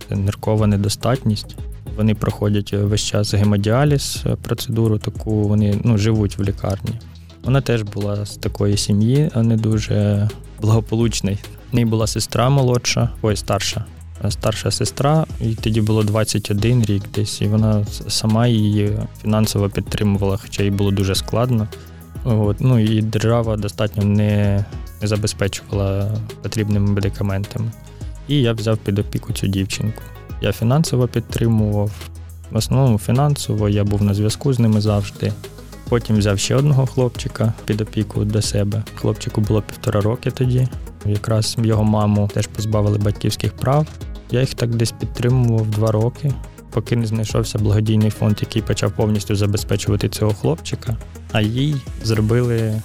ниркова 0.10 0.68
недостатність. 0.68 1.56
Вони 1.98 2.15
проходять 2.15 2.74
весь 2.74 3.01
час 3.01 3.34
гемодіаліз, 3.34 4.24
процедуру 4.41 4.98
таку, 4.98 5.32
вони 5.32 5.79
ну, 5.84 5.98
живуть 5.98 6.38
в 6.38 6.44
лікарні. 6.44 7.00
Вона 7.44 7.62
теж 7.62 7.82
була 7.82 8.25
з 8.25 8.38
такої 8.38 8.77
сім'ї, 8.77 9.29
а 9.34 9.44
не 9.44 9.56
дуже 9.58 10.29
благополучної. 10.62 11.38
В 11.72 11.75
неї 11.75 11.86
була 11.86 12.08
сестра 12.08 12.50
молодша, 12.50 13.10
ой, 13.22 13.36
старша. 13.36 13.86
Старша 14.29 14.71
сестра, 14.71 15.25
їй 15.41 15.55
тоді 15.55 15.81
було 15.81 16.03
21 16.03 16.85
рік 16.85 17.03
десь, 17.15 17.41
і 17.41 17.47
вона 17.47 17.85
сама 18.07 18.47
її 18.47 18.97
фінансово 19.21 19.69
підтримувала, 19.69 20.38
хоча 20.38 20.63
їй 20.63 20.71
було 20.71 20.91
дуже 20.91 21.15
складно. 21.15 21.67
От, 22.23 22.57
ну 22.59 22.79
І 22.79 23.01
держава 23.01 23.57
достатньо 23.57 24.03
не, 24.03 24.65
не 25.01 25.07
забезпечувала 25.07 26.11
потрібними 26.41 26.91
медикаментами. 26.91 27.71
І 28.27 28.41
я 28.41 28.53
взяв 28.53 28.77
під 28.77 28.99
опіку 28.99 29.33
цю 29.33 29.47
дівчинку. 29.47 30.01
Я 30.41 30.51
фінансово 30.51 31.07
підтримував, 31.07 31.91
в 32.51 32.57
основному 32.57 32.99
фінансово, 32.99 33.69
я 33.69 33.83
був 33.83 34.03
на 34.03 34.13
зв'язку 34.13 34.53
з 34.53 34.59
ними 34.59 34.81
завжди. 34.81 35.33
Потім 35.89 36.17
взяв 36.17 36.39
ще 36.39 36.55
одного 36.55 36.85
хлопчика 36.85 37.53
під 37.65 37.81
опіку 37.81 38.25
до 38.25 38.41
себе. 38.41 38.83
Хлопчику 38.95 39.41
було 39.41 39.61
півтора 39.61 40.01
роки 40.01 40.31
тоді. 40.31 40.67
Якраз 41.06 41.58
його 41.63 41.84
маму 41.84 42.29
теж 42.34 42.48
позбавили 42.48 42.98
батьківських 42.98 43.53
прав. 43.53 43.88
Я 44.32 44.39
їх 44.39 44.53
так 44.53 44.75
десь 44.75 44.91
підтримував 44.91 45.68
два 45.68 45.91
роки, 45.91 46.32
поки 46.70 46.96
не 46.96 47.06
знайшовся 47.06 47.60
благодійний 47.60 48.10
фонд, 48.10 48.38
який 48.41 48.62
почав 48.62 48.91
повністю 48.91 49.36
забезпечувати 49.36 50.10
цього 50.10 50.34
хлопчика, 50.34 50.98
а 51.32 51.41
їй 51.41 51.75
зробили 52.03 52.82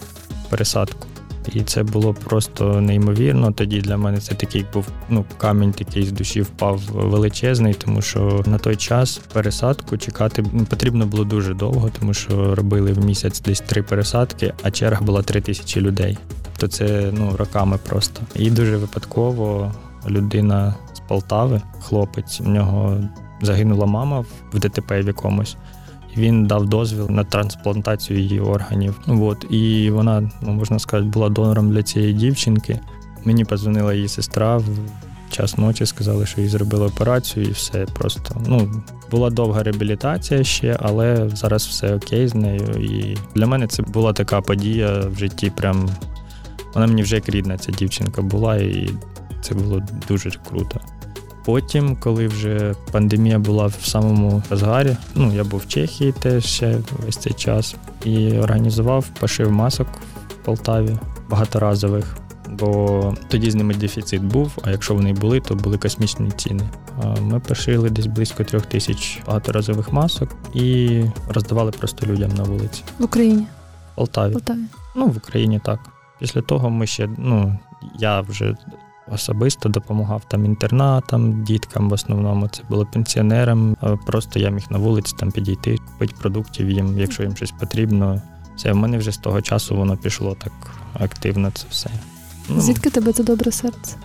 пересадку. 0.50 1.06
І 1.52 1.60
це 1.60 1.82
було 1.82 2.14
просто 2.14 2.80
неймовірно. 2.80 3.52
Тоді 3.52 3.80
для 3.80 3.96
мене 3.96 4.18
це 4.18 4.34
такий 4.34 4.66
був 4.72 4.86
ну 5.08 5.24
камінь, 5.38 5.72
такий 5.72 6.02
з 6.02 6.12
душі 6.12 6.42
впав 6.42 6.80
величезний, 6.92 7.74
тому 7.74 8.02
що 8.02 8.42
на 8.46 8.58
той 8.58 8.76
час 8.76 9.20
пересадку 9.32 9.96
чекати 9.96 10.44
ну, 10.52 10.64
потрібно 10.64 11.06
було 11.06 11.24
дуже 11.24 11.54
довго, 11.54 11.90
тому 12.00 12.14
що 12.14 12.54
робили 12.54 12.92
в 12.92 13.04
місяць 13.04 13.40
десь 13.40 13.60
три 13.60 13.82
пересадки, 13.82 14.52
а 14.62 14.70
черга 14.70 15.00
була 15.00 15.22
три 15.22 15.40
тисячі 15.40 15.80
людей. 15.80 16.18
Тобто 16.56 16.76
це 16.76 17.10
ну 17.12 17.36
роками 17.36 17.78
просто. 17.88 18.20
І 18.34 18.50
дуже 18.50 18.76
випадково 18.76 19.72
людина 20.08 20.74
з 20.94 21.00
Полтави, 21.00 21.62
хлопець, 21.80 22.40
в 22.40 22.48
нього 22.48 23.00
загинула 23.42 23.86
мама 23.86 24.24
в 24.52 24.58
ДТП 24.58 25.00
в 25.00 25.06
якомусь. 25.06 25.56
Він 26.16 26.46
дав 26.46 26.66
дозвіл 26.66 27.10
на 27.10 27.24
трансплантацію 27.24 28.20
її 28.20 28.40
органів. 28.40 29.00
От 29.06 29.46
і 29.50 29.90
вона, 29.90 30.30
ну 30.42 30.52
можна 30.52 30.78
сказати, 30.78 31.10
була 31.10 31.28
донором 31.28 31.70
для 31.70 31.82
цієї 31.82 32.12
дівчинки. 32.12 32.80
Мені 33.24 33.44
позвонила 33.44 33.94
її 33.94 34.08
сестра 34.08 34.56
в 34.56 34.66
час 35.30 35.58
ночі, 35.58 35.86
сказали, 35.86 36.26
що 36.26 36.40
їй 36.40 36.48
зробили 36.48 36.86
операцію, 36.86 37.46
і 37.46 37.50
все 37.50 37.86
просто 37.86 38.36
ну 38.46 38.82
була 39.10 39.30
довга 39.30 39.62
реабілітація 39.62 40.44
ще, 40.44 40.76
але 40.80 41.30
зараз 41.34 41.66
все 41.66 41.94
окей 41.94 42.28
з 42.28 42.34
нею. 42.34 42.62
І 42.80 43.16
для 43.34 43.46
мене 43.46 43.66
це 43.66 43.82
була 43.82 44.12
така 44.12 44.40
подія 44.40 44.98
в 44.98 45.18
житті. 45.18 45.52
Прям 45.56 45.88
вона 46.74 46.86
мені 46.86 47.02
вже 47.02 47.14
як 47.14 47.28
рідна 47.28 47.58
ця 47.58 47.72
дівчинка 47.72 48.22
була, 48.22 48.56
і 48.56 48.90
це 49.42 49.54
було 49.54 49.82
дуже 50.08 50.30
круто. 50.48 50.80
Потім, 51.44 51.96
коли 51.96 52.28
вже 52.28 52.74
пандемія 52.92 53.38
була 53.38 53.66
в 53.66 53.78
самому 53.82 54.42
розгарі, 54.50 54.96
ну 55.14 55.34
я 55.34 55.44
був 55.44 55.60
в 55.60 55.68
Чехії 55.68 56.12
теж 56.12 56.44
ще 56.44 56.78
весь 57.06 57.16
цей 57.16 57.32
час 57.32 57.74
і 58.04 58.38
організував 58.38 59.08
пошив 59.20 59.52
масок 59.52 59.88
в 60.28 60.44
Полтаві 60.44 60.98
багаторазових, 61.28 62.16
бо 62.48 63.14
тоді 63.28 63.50
з 63.50 63.54
ними 63.54 63.74
дефіцит 63.74 64.22
був. 64.22 64.52
А 64.62 64.70
якщо 64.70 64.94
вони 64.94 65.12
були, 65.12 65.40
то 65.40 65.54
були 65.54 65.78
космічні 65.78 66.30
ціни. 66.30 66.68
Ми 67.20 67.40
пошили 67.40 67.90
десь 67.90 68.06
близько 68.06 68.44
трьох 68.44 68.66
тисяч 68.66 69.20
багаторазових 69.26 69.92
масок 69.92 70.28
і 70.54 71.00
роздавали 71.28 71.70
просто 71.70 72.06
людям 72.06 72.30
на 72.34 72.42
вулиці. 72.42 72.82
В 72.98 73.04
Україні? 73.04 73.46
В 73.92 73.96
Полтаві. 73.96 74.32
Полтаві. 74.32 74.58
Ну, 74.96 75.06
в 75.06 75.16
Україні 75.16 75.60
так. 75.64 75.93
Після 76.18 76.40
того 76.40 76.70
ми 76.70 76.86
ще, 76.86 77.08
ну 77.18 77.58
я 77.98 78.20
вже 78.20 78.56
особисто 79.12 79.68
допомагав 79.68 80.24
там 80.28 80.44
інтернатам, 80.44 81.44
діткам 81.44 81.88
в 81.88 81.92
основному 81.92 82.48
це 82.48 82.62
було 82.68 82.86
пенсіонерам. 82.86 83.76
Просто 84.06 84.38
я 84.38 84.50
міг 84.50 84.64
на 84.70 84.78
вулиці 84.78 85.14
там 85.18 85.30
підійти, 85.30 85.76
купити 85.76 86.14
продуктів 86.20 86.70
їм, 86.70 86.98
якщо 86.98 87.22
їм 87.22 87.36
щось 87.36 87.50
потрібно. 87.50 88.22
Все, 88.56 88.72
в 88.72 88.76
мене 88.76 88.98
вже 88.98 89.12
з 89.12 89.18
того 89.18 89.42
часу 89.42 89.76
воно 89.76 89.96
пішло 89.96 90.36
так 90.44 90.52
активно. 91.00 91.50
Це 91.50 91.66
все. 91.70 91.90
Ну, 92.48 92.60
Звідки 92.60 92.90
тебе 92.90 93.12
це 93.12 93.24
добре 93.24 93.52
серце? 93.52 93.96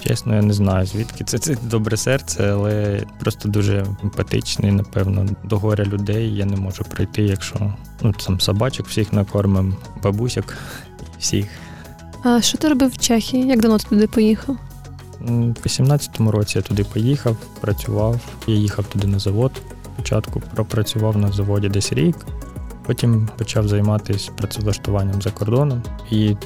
Чесно, 0.00 0.34
я 0.34 0.42
не 0.42 0.52
знаю, 0.52 0.86
звідки 0.86 1.24
це 1.24 1.38
це 1.38 1.56
добре 1.62 1.96
серце, 1.96 2.52
але 2.52 3.02
просто 3.20 3.48
дуже 3.48 3.86
емпатичний, 4.02 4.72
напевно, 4.72 5.26
до 5.44 5.58
горя 5.58 5.84
людей 5.84 6.34
я 6.34 6.44
не 6.44 6.56
можу 6.56 6.84
прийти, 6.84 7.22
якщо 7.22 7.74
ну 8.02 8.12
там 8.12 8.40
собачок 8.40 8.86
всіх 8.86 9.12
накормим, 9.12 9.76
бабусяк 10.02 10.58
всіх. 11.24 11.46
А 12.22 12.40
що 12.40 12.58
ти 12.58 12.68
робив 12.68 12.90
в 12.90 12.98
Чехії? 12.98 13.46
Як 13.46 13.60
давно 13.60 13.78
ти 13.78 13.84
туди 13.88 14.06
поїхав? 14.06 14.56
У 15.20 15.30
18-му 15.30 16.30
році 16.30 16.58
я 16.58 16.62
туди 16.62 16.84
поїхав, 16.84 17.36
працював. 17.60 18.20
Я 18.46 18.54
їхав 18.54 18.84
туди 18.84 19.06
на 19.06 19.18
завод. 19.18 19.52
Спочатку 19.94 20.42
пропрацював 20.54 21.16
на 21.16 21.32
заводі 21.32 21.68
десь 21.68 21.92
рік, 21.92 22.16
потім 22.86 23.28
почав 23.38 23.68
займатися 23.68 24.30
працевлаштуванням 24.36 25.22
за 25.22 25.30
кордоном. 25.30 25.82
І 26.10 26.36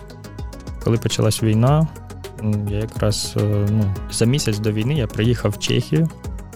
коли 0.85 0.97
почалась 0.97 1.43
війна, 1.43 1.89
я 2.71 2.79
якраз 2.79 3.35
е, 3.37 3.67
ну, 3.71 3.95
за 4.11 4.25
місяць 4.25 4.59
до 4.59 4.73
війни 4.73 4.95
я 4.95 5.07
приїхав 5.07 5.51
в 5.51 5.59
Чехію. 5.59 6.09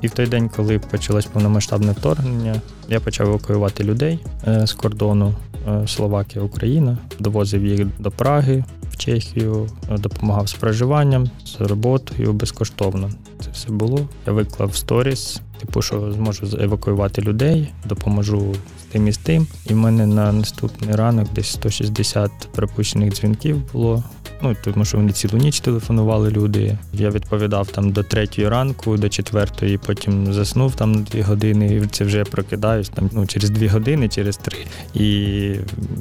І 0.03 0.07
в 0.07 0.11
той 0.11 0.27
день, 0.27 0.51
коли 0.57 0.79
почалось 0.79 1.27
повномасштабне 1.27 1.93
вторгнення, 1.93 2.61
я 2.89 3.01
почав 3.01 3.29
евакуювати 3.29 3.85
людей 3.85 4.19
е, 4.47 4.67
з 4.67 4.73
кордону 4.73 5.35
е, 5.69 5.89
Словакія, 5.89 6.45
Україна, 6.45 6.99
довозив 7.19 7.67
їх 7.67 7.87
до 7.99 8.11
Праги, 8.11 8.65
в 8.91 8.97
Чехію, 8.97 9.69
допомагав 9.99 10.49
з 10.49 10.53
проживанням, 10.53 11.31
з 11.45 11.61
роботою 11.61 12.33
безкоштовно. 12.33 13.11
Це 13.45 13.51
все 13.51 13.71
було. 13.71 14.09
Я 14.27 14.33
виклав 14.33 14.77
сторіс, 14.77 15.41
типу, 15.61 15.83
що 15.83 16.13
зможу 16.13 16.47
евакуювати 16.61 17.23
людей, 17.23 17.73
допоможу 17.85 18.55
з 18.81 18.93
тим 18.93 19.09
і 19.09 19.13
з 19.13 19.19
тим. 19.19 19.47
І 19.67 19.75
в 19.75 19.77
мене 19.77 20.07
на 20.07 20.33
наступний 20.33 20.95
ранок 20.95 21.29
десь 21.35 21.53
160 21.53 22.31
пропущених 22.53 23.13
дзвінків 23.13 23.63
було. 23.73 24.05
Ну, 24.43 24.57
тому 24.65 24.85
що 24.85 24.97
вони 24.97 25.13
цілу 25.13 25.39
ніч 25.39 25.61
телефонували 25.61 26.31
люди. 26.31 26.79
Я 26.93 27.11
відповідав 27.11 27.69
там 27.69 27.93
до 27.93 28.03
третьої 28.03 28.49
ранку, 28.49 28.97
до 28.97 29.09
четвертої, 29.09 29.79
потім 29.79 30.33
заснув 30.33 30.75
там 30.75 30.93
на 30.93 31.01
дві 31.01 31.23
години. 31.23 31.75
і 31.75 31.87
Це 31.87 32.05
вже 32.05 32.25
прокидаюсь 32.25 32.89
там 32.89 33.11
ну, 33.13 33.27
через 33.27 33.51
дві 33.51 33.69
години, 33.69 34.09
через 34.09 34.37
три. 34.37 34.59
І 34.95 35.55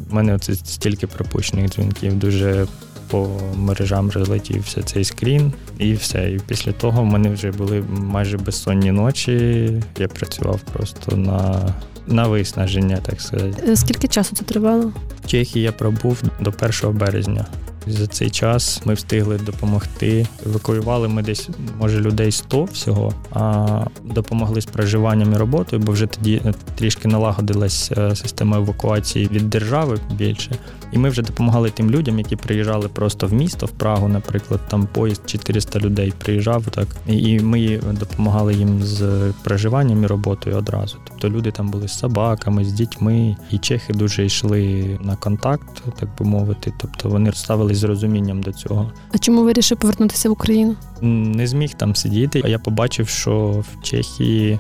в 0.10 0.14
мене 0.14 0.36
оце 0.36 0.56
стільки 0.56 1.08
пропущених 1.08 1.70
дзвінків. 1.70 2.20
Дуже 2.20 2.68
по 3.12 3.28
мережам 3.56 4.10
розлетівся 4.10 4.84
цей 4.84 5.04
скрін, 5.04 5.54
і 5.80 5.94
все. 5.94 6.32
І 6.32 6.40
після 6.48 6.72
того 6.72 7.02
в 7.02 7.06
мене 7.06 7.30
вже 7.30 7.52
були 7.52 7.84
майже 7.90 8.38
безсонні 8.38 8.92
ночі. 8.92 9.68
Я 10.00 10.08
працював 10.08 10.60
просто 10.74 11.18
на 11.18 11.74
на 12.08 12.28
виснаження, 12.28 12.98
так 12.98 13.22
сказати. 13.22 13.64
Е, 13.68 13.76
Скільки 13.76 14.08
часу 14.08 14.36
це 14.36 14.44
тривало? 14.44 14.94
В 15.24 15.28
Чехії 15.28 15.66
я 15.66 15.72
пробув 15.72 16.22
до 16.42 16.54
1 16.84 16.98
березня. 16.98 17.46
За 17.88 18.08
цей 18.08 18.30
час 18.30 18.82
ми 18.86 18.94
встигли 18.94 19.38
допомогти. 19.38 20.28
Евакуювали 20.46 21.08
ми 21.08 21.22
десь, 21.22 21.50
може, 21.80 22.00
людей 22.00 22.32
100 22.32 22.64
всього, 22.64 23.14
а 23.32 23.68
допомогли 24.04 24.62
з 24.62 24.66
проживанням 24.66 25.34
і 25.34 25.38
роботою, 25.38 25.82
бо 25.86 25.92
вже 25.92 26.08
тоді 26.08 26.42
трішки 26.76 27.08
налагодилась 27.08 27.92
е, 27.98 28.16
система 28.16 28.58
евакуації 28.58 29.28
від 29.28 29.50
держави 29.50 30.00
більше. 30.16 30.56
І 30.92 30.98
ми 30.98 31.10
вже 31.10 31.22
допомагали 31.22 31.70
тим 31.70 31.92
людям, 31.92 32.20
які 32.20 32.36
приїжджали 32.36 32.88
просто 32.88 33.28
в 33.28 33.34
місто, 33.34 33.66
в 33.66 33.72
Прагу, 33.72 34.08
наприклад, 34.08 34.60
там 34.68 34.88
поїзд 34.94 35.22
400 35.26 35.80
людей 35.80 36.14
приїжджав 36.18 36.64
так. 36.66 36.88
І 37.08 37.40
ми 37.40 37.78
допомагали 37.78 38.54
їм 38.54 38.84
з 38.84 39.34
проживанням 39.44 40.04
і 40.04 40.08
роботою 40.08 40.58
одразу. 40.58 40.98
Тобто 41.08 41.30
люди 41.30 41.52
там 41.52 41.70
були 41.70 41.88
з 41.88 42.00
собаками, 42.00 42.66
з 42.66 42.72
дітьми, 42.74 43.36
і 43.52 43.58
чехи 43.58 43.94
дуже 43.94 44.26
йшли 44.26 45.00
на 45.02 45.16
контакт, 45.16 45.84
так 46.00 46.10
би 46.20 46.26
мовити. 46.26 46.74
Тобто 46.78 47.10
вони 47.10 47.30
ставились 47.76 47.78
з 47.78 47.84
розумінням 47.84 48.42
до 48.42 48.52
цього. 48.52 48.92
А 49.14 49.18
чому 49.18 49.44
вирішив 49.44 49.78
повернутися 49.78 50.30
в 50.30 50.32
Україну? 50.32 50.76
Не 51.02 51.48
зміг 51.48 51.74
там 51.74 51.96
сидіти. 51.96 52.42
А 52.44 52.48
я 52.48 52.60
побачив, 52.60 53.08
що 53.08 53.64
в 53.64 53.84
Чехії 53.84 54.60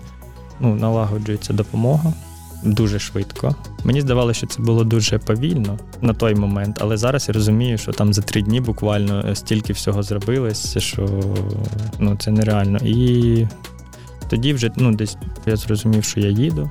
ну, 0.60 0.75
налагоджується 0.75 1.53
допомога 1.53 2.13
дуже 2.63 3.00
швидко. 3.00 3.56
Мені 3.84 4.01
здавалося, 4.01 4.38
що 4.38 4.48
це 4.48 4.62
було 4.62 4.84
дуже 4.84 5.18
повільно 5.18 5.80
на 6.01 6.13
той 6.13 6.36
момент, 6.36 6.77
але 6.82 6.98
зараз 6.98 7.27
я 7.27 7.34
розумію, 7.34 7.77
що 7.77 7.91
там 7.91 8.13
за 8.13 8.22
три 8.22 8.41
дні 8.41 8.62
буквально 8.62 9.36
стільки 9.36 9.74
всього 9.74 10.03
зробилось, 10.03 10.77
що 10.77 11.10
ну, 12.00 12.15
це 12.20 12.32
нереально. 12.32 12.77
І 12.77 13.48
тоді 14.30 14.53
вже 14.53 14.72
ну, 14.77 14.96
десь 14.96 15.18
я 15.46 15.56
зрозумів, 15.56 16.03
що 16.03 16.20
я 16.20 16.30
їду. 16.30 16.70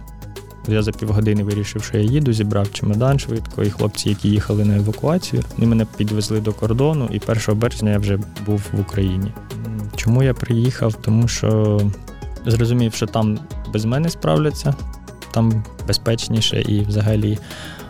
Я 0.68 0.82
за 0.82 0.92
півгодини 0.92 1.44
вирішив, 1.44 1.82
що 1.84 1.98
я 1.98 2.02
їду, 2.02 2.32
зібрав 2.32 2.72
чемодан 2.72 3.18
швидко, 3.18 3.62
і 3.62 3.70
хлопці, 3.70 4.08
які 4.08 4.28
їхали 4.28 4.64
на 4.64 4.76
евакуацію, 4.76 5.42
вони 5.56 5.66
мене 5.66 5.86
підвезли 5.96 6.40
до 6.40 6.52
кордону, 6.52 7.08
і 7.12 7.20
1 7.48 7.58
березня 7.58 7.90
я 7.90 7.98
вже 7.98 8.18
був 8.46 8.62
в 8.72 8.80
Україні. 8.80 9.32
Чому 9.96 10.22
я 10.22 10.34
приїхав? 10.34 10.94
Тому 10.94 11.28
що 11.28 11.80
зрозумів, 12.46 12.94
що 12.94 13.06
там 13.06 13.38
без 13.72 13.84
мене 13.84 14.10
справляться, 14.10 14.74
там 15.30 15.64
безпечніше 15.86 16.62
і 16.62 16.80
взагалі. 16.80 17.38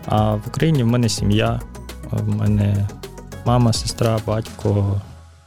А 0.07 0.35
в 0.35 0.43
Україні 0.47 0.83
в 0.83 0.87
мене 0.87 1.09
сім'я, 1.09 1.61
в 2.11 2.29
мене 2.29 2.89
мама, 3.45 3.73
сестра, 3.73 4.19
батько, 4.27 5.01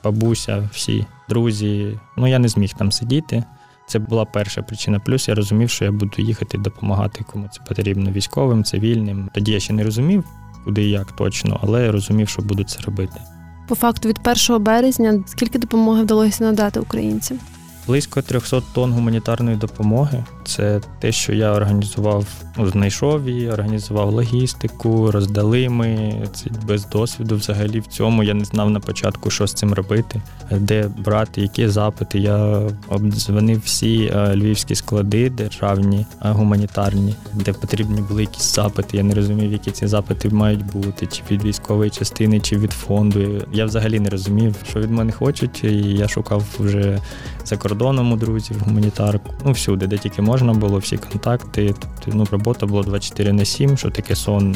бабуся, 0.03 0.69
всі 0.73 1.05
друзі. 1.29 1.99
Ну 2.17 2.27
я 2.27 2.39
не 2.39 2.47
зміг 2.47 2.73
там 2.73 2.91
сидіти. 2.91 3.43
Це 3.85 3.99
була 3.99 4.25
перша 4.25 4.61
причина. 4.61 4.99
Плюс 4.99 5.27
я 5.27 5.35
розумів, 5.35 5.69
що 5.69 5.85
я 5.85 5.91
буду 5.91 6.11
їхати 6.17 6.57
допомагати 6.57 7.25
кому 7.31 7.47
це 7.51 7.61
потрібно 7.67 8.11
військовим, 8.11 8.63
цивільним. 8.63 9.29
Тоді 9.33 9.51
я 9.51 9.59
ще 9.59 9.73
не 9.73 9.83
розумів, 9.83 10.23
куди 10.65 10.83
і 10.83 10.89
як 10.89 11.11
точно, 11.11 11.59
але 11.63 11.85
я 11.85 11.91
розумів, 11.91 12.29
що 12.29 12.41
буду 12.41 12.63
це 12.63 12.81
робити. 12.81 13.21
По 13.67 13.75
факту, 13.75 14.09
від 14.09 14.19
1 14.49 14.63
березня 14.63 15.23
скільки 15.25 15.59
допомоги 15.59 16.03
вдалося 16.03 16.43
надати 16.43 16.79
українцям? 16.79 17.39
Близько 17.87 18.21
300 18.21 18.61
тонн 18.73 18.93
гуманітарної 18.93 19.57
допомоги. 19.57 20.23
Це 20.45 20.81
те, 20.99 21.11
що 21.11 21.33
я 21.33 21.51
організував, 21.51 22.25
ну, 22.57 22.67
знайшов 22.67 23.29
її, 23.29 23.49
організував 23.49 24.09
логістику, 24.09 25.11
роздали 25.11 25.69
ми 25.69 26.13
це 26.33 26.45
без 26.67 26.85
досвіду. 26.85 27.35
Взагалі 27.35 27.79
в 27.79 27.87
цьому 27.87 28.23
я 28.23 28.33
не 28.33 28.45
знав 28.45 28.69
на 28.69 28.79
початку, 28.79 29.29
що 29.29 29.47
з 29.47 29.53
цим 29.53 29.73
робити, 29.73 30.21
де 30.51 30.89
брати, 30.97 31.41
які 31.41 31.67
запити. 31.67 32.19
Я 32.19 32.61
обдзвонив 32.89 33.61
всі 33.65 34.11
е, 34.15 34.35
львівські 34.35 34.75
склади, 34.75 35.29
державні, 35.29 36.05
е, 36.25 36.29
гуманітарні, 36.31 37.15
де 37.33 37.53
потрібні 37.53 38.01
були 38.01 38.21
якісь 38.21 38.55
запити. 38.55 38.97
Я 38.97 39.03
не 39.03 39.15
розумів, 39.15 39.51
які 39.51 39.71
ці 39.71 39.87
запити 39.87 40.29
мають 40.29 40.65
бути, 40.65 41.05
чи 41.05 41.23
від 41.31 41.43
військової 41.43 41.89
частини, 41.89 42.39
чи 42.39 42.57
від 42.57 42.71
фонду. 42.71 43.45
Я 43.53 43.65
взагалі 43.65 43.99
не 43.99 44.09
розумів, 44.09 44.55
що 44.69 44.79
від 44.79 44.91
мене 44.91 45.11
хочуть, 45.11 45.63
і 45.63 45.77
я 45.77 46.07
шукав 46.07 46.45
вже 46.59 46.99
за 47.45 47.57
кордоном 47.73 48.11
у 48.11 48.15
друзів, 48.15 48.57
гуманітарку. 48.65 49.33
Ну 49.45 49.51
всюди, 49.51 49.87
де 49.87 49.97
тільки 49.97 50.21
можна 50.21 50.53
було, 50.53 50.77
всі 50.77 50.97
контакти. 50.97 51.75
Тобто 51.79 52.17
ну, 52.17 52.27
робота 52.31 52.65
була 52.65 52.83
24 52.83 53.33
на 53.33 53.45
7, 53.45 53.77
що 53.77 53.89
таке 53.89 54.15
сон, 54.15 54.55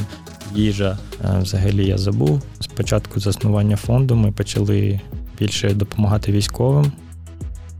їжа. 0.56 0.98
Взагалі 1.41 1.86
я 1.86 1.98
забув. 1.98 2.41
Спочатку 2.60 3.20
заснування 3.20 3.76
фонду 3.76 4.15
ми 4.15 4.32
почали 4.32 5.02
більше 5.39 5.74
допомагати 5.74 6.32
військовим. 6.32 6.91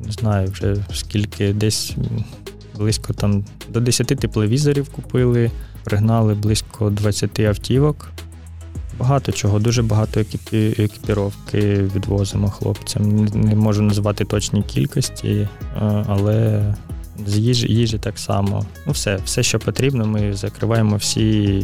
Не 0.06 0.12
знаю, 0.12 0.50
вже 0.52 0.76
скільки 0.94 1.54
десь 1.54 1.96
близько 2.78 3.14
там 3.14 3.46
до 3.70 3.80
10 3.80 4.08
тепловізорів 4.08 4.90
купили, 4.90 5.52
пригнали 5.84 6.34
близько 6.34 6.90
20 6.90 7.40
автівок. 7.40 8.10
Багато 9.00 9.32
чого, 9.32 9.60
дуже 9.60 9.84
багато 9.84 10.20
екіпіровки 10.78 11.60
відвозимо 11.96 12.50
хлопцям. 12.50 13.26
Не 13.26 13.56
можу 13.56 13.82
назвати 13.82 14.26
точні 14.26 14.64
кількості, 14.64 15.48
але 16.08 16.64
з 17.26 17.38
їжі, 17.38 17.74
їжі 17.74 17.98
так 17.98 18.20
само. 18.20 18.66
Ну, 18.86 18.92
все, 18.92 19.20
все, 19.26 19.44
що 19.44 19.60
потрібно, 19.60 20.06
ми 20.06 20.34
закриваємо 20.34 20.96
всі, 20.96 21.64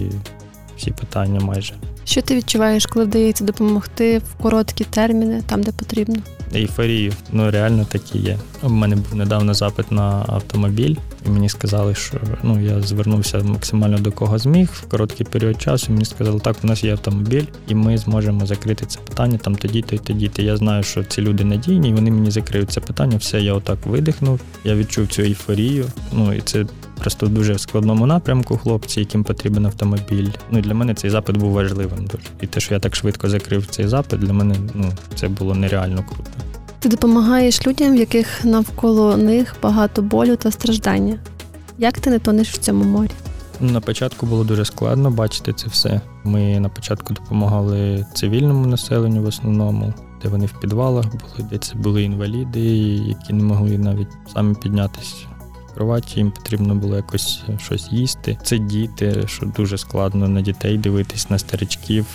всі 0.78 0.92
питання 0.92 1.40
майже. 1.40 1.74
Що 2.06 2.22
ти 2.22 2.36
відчуваєш, 2.36 2.86
коли 2.86 3.06
вдається 3.06 3.44
допомогти 3.44 4.18
в 4.18 4.42
короткі 4.42 4.84
терміни, 4.84 5.44
там 5.46 5.64
де 5.64 5.72
потрібно? 5.72 6.16
Ейфорію, 6.56 7.14
ну 7.32 7.52
реально 7.52 7.86
такі 7.86 8.18
є. 8.18 8.38
У 8.64 8.70
мене 8.70 8.96
був 8.96 9.16
недавно 9.16 9.54
запит 9.54 9.92
на 9.92 10.26
автомобіль, 10.28 10.96
і 11.26 11.30
мені 11.30 11.50
сказали, 11.50 11.96
що 11.96 12.18
ну 12.44 12.62
я 12.62 12.82
звернувся 12.82 13.40
максимально 13.40 13.98
до 13.98 14.12
кого 14.12 14.40
зміг 14.40 14.70
в 14.74 14.82
короткий 14.82 15.26
період 15.26 15.62
часу. 15.62 15.92
Мені 15.92 16.06
сказали, 16.06 16.40
так, 16.40 16.56
у 16.64 16.68
нас 16.68 16.84
є 16.84 16.92
автомобіль, 16.92 17.44
і 17.68 17.76
ми 17.76 17.98
зможемо 17.98 18.46
закрити 18.46 18.86
це 18.86 19.00
питання 19.00 19.38
там 19.38 19.56
тоді-то 19.56 19.96
і 19.96 20.00
тоді-то. 20.00 20.42
Я 20.42 20.58
знаю, 20.58 20.84
що 20.84 21.04
ці 21.04 21.22
люди 21.22 21.44
надійні, 21.44 21.90
і 21.90 21.94
вони 21.94 22.12
мені 22.12 22.32
закриють 22.32 22.72
це 22.72 22.82
питання. 22.82 23.18
Все, 23.18 23.42
я 23.42 23.54
отак 23.54 23.86
видихнув. 23.86 24.40
Я 24.64 24.76
відчув 24.76 25.08
цю 25.08 25.22
ейфорію. 25.22 25.86
Ну 26.14 26.34
і 26.34 26.42
це 26.42 26.66
просто 27.00 27.26
в 27.26 27.30
дуже 27.30 27.60
складному 27.60 28.06
напрямку 28.06 28.58
хлопці, 28.58 29.00
яким 29.00 29.24
потрібен 29.24 29.66
автомобіль. 29.66 30.30
Ну 30.52 30.62
для 30.62 30.74
мене 30.74 30.94
цей 30.94 31.10
запит 31.10 31.38
був 31.38 31.52
важливим 31.52 32.06
дуже. 32.06 32.24
І 32.42 32.48
те, 32.48 32.60
що 32.60 32.74
я 32.74 32.80
так 32.80 32.96
швидко 32.96 33.30
закрив 33.30 33.66
цей 33.66 33.88
запит, 33.88 34.20
для 34.20 34.34
мене 34.34 34.56
ну 34.74 34.92
це 35.16 35.28
було 35.28 35.56
нереально 35.56 36.04
круто. 36.10 36.32
Ти 36.80 36.90
допомагаєш 36.90 37.68
людям, 37.68 37.94
в 37.94 37.96
яких 37.96 38.46
навколо 38.46 39.18
них 39.18 39.56
багато 39.62 40.02
болю 40.02 40.36
та 40.36 40.52
страждання. 40.52 41.20
Як 41.78 42.00
ти 42.00 42.10
не 42.10 42.20
тонеш 42.20 42.50
в 42.50 42.58
цьому 42.58 42.84
морі? 42.84 43.12
На 43.60 43.82
початку 43.82 44.26
було 44.26 44.44
дуже 44.44 44.66
складно 44.66 45.12
бачити 45.12 45.54
це 45.54 45.68
все. 45.68 46.02
Ми 46.24 46.60
на 46.60 46.70
початку 46.70 47.14
допомагали 47.14 48.06
цивільному 48.14 48.66
населенню 48.66 49.22
в 49.22 49.26
основному, 49.26 49.94
де 50.24 50.30
вони 50.30 50.46
в 50.46 50.60
підвалах 50.60 51.06
були, 51.06 51.50
де 51.52 51.58
це 51.58 51.76
були 51.76 52.04
інваліди, 52.04 52.60
які 53.08 53.34
не 53.34 53.44
могли 53.44 53.78
навіть 53.78 54.08
самі 54.34 54.56
піднятися 54.56 55.16
кроваті. 55.76 56.20
Їм 56.20 56.32
потрібно 56.32 56.76
було 56.76 56.96
якось 56.96 57.44
щось 57.60 57.92
їсти. 57.92 58.38
Це 58.44 58.58
діти, 58.58 59.24
що 59.28 59.46
дуже 59.46 59.78
складно 59.78 60.28
на 60.28 60.42
дітей 60.42 60.78
дивитись, 60.78 61.30
на 61.30 61.40
старичків 61.40 62.06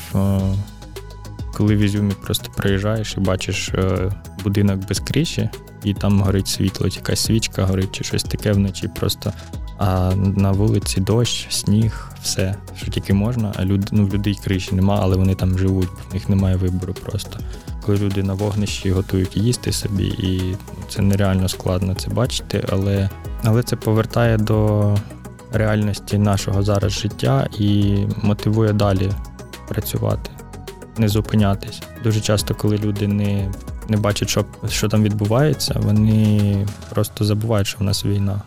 коли 1.59 1.77
в 1.77 1.79
Ізюмі 1.79 2.13
просто 2.23 2.51
приїжджаєш 2.57 3.15
і 3.17 3.21
бачиш 3.21 3.69
е, 3.69 4.13
будинок 4.45 4.89
без 4.89 5.01
криші, 5.01 5.51
і 5.85 5.95
там 5.95 6.21
горить 6.21 6.49
світло, 6.49 6.87
якась 6.87 7.21
свічка 7.21 7.65
горить 7.65 7.93
чи 7.93 8.05
щось 8.05 8.25
таке 8.25 8.53
вночі 8.53 8.89
просто. 8.89 9.33
А 9.79 10.15
на 10.15 10.53
вулиці 10.53 11.01
дощ, 11.01 11.47
сніг, 11.51 12.13
все, 12.23 12.55
що 12.77 12.91
тільки 12.91 13.15
можна. 13.15 13.53
А 13.57 13.65
люди, 13.65 13.87
ну, 13.93 14.09
людей 14.09 14.39
криші 14.45 14.75
нема, 14.75 14.99
але 15.03 15.17
вони 15.17 15.35
там 15.35 15.59
живуть, 15.59 15.89
в 16.11 16.15
них 16.15 16.29
немає 16.29 16.57
вибору 16.57 16.95
просто. 16.95 17.39
Коли 17.87 17.99
люди 17.99 18.23
на 18.23 18.35
вогнищі 18.35 18.91
готують 18.91 19.37
їсти 19.37 19.73
собі, 19.73 20.07
і 20.07 20.57
це 20.89 21.03
нереально 21.03 21.49
складно 21.49 21.95
це 21.95 22.11
бачити, 22.11 22.65
але, 22.73 23.11
але 23.45 23.63
це 23.63 23.77
повертає 23.77 24.37
до 24.39 24.95
реальності 25.53 26.19
нашого 26.19 26.63
зараз 26.63 26.93
життя 26.93 27.49
і 27.59 27.97
мотивує 28.23 28.73
далі 28.73 29.11
працювати 29.69 30.31
не 30.99 31.09
зупинятись. 31.09 31.83
Дуже 32.05 32.21
часто, 32.21 32.55
коли 32.55 32.79
люди 32.79 33.09
не 33.09 33.53
не 33.89 33.97
бачать, 33.97 34.29
що 34.29 34.45
що 34.69 34.89
там 34.89 35.03
відбувається, 35.03 35.81
вони 35.83 36.67
просто 36.91 37.25
забувають, 37.25 37.67
що 37.67 37.79
в 37.79 37.83
нас 37.83 38.05
війна. 38.05 38.43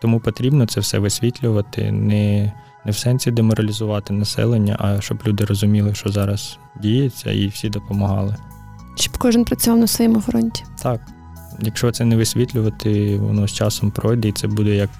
Тому 0.00 0.20
потрібно 0.20 0.66
це 0.66 0.80
все 0.80 0.98
висвітлювати, 0.98 1.92
не 1.92 2.52
не 2.84 2.92
в 2.92 2.96
сенсі 2.96 3.30
деморалізувати 3.30 4.14
населення, 4.14 4.76
а 4.80 5.00
щоб 5.00 5.18
люди 5.26 5.44
розуміли, 5.44 5.94
що 5.94 6.08
зараз 6.08 6.58
діється, 6.80 7.30
і 7.30 7.46
всі 7.46 7.68
допомагали. 7.68 8.36
Щоб 8.94 9.18
кожен 9.18 9.44
працював 9.44 9.80
на 9.80 9.86
своєму 9.86 10.20
фронті. 10.20 10.64
Так. 10.82 11.00
Якщо 11.60 11.90
це 11.92 12.04
не 12.04 12.16
висвітлювати, 12.16 13.18
воно 13.18 13.48
з 13.48 13.52
часом 13.52 13.90
пройде, 13.90 14.28
і 14.28 14.32
це 14.32 14.46
буде 14.46 14.74
як 14.74 14.90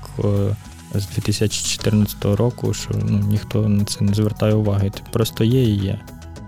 з 0.94 1.06
2014 1.06 2.24
року, 2.24 2.74
що 2.74 2.90
ну, 3.04 3.18
ніхто 3.18 3.68
на 3.68 3.84
це 3.84 4.04
не 4.04 4.14
звертає 4.14 4.54
уваги. 4.54 4.90
Це 4.94 5.00
просто 5.12 5.44
є 5.44 5.62
і 5.62 5.76
є. 5.76 6.00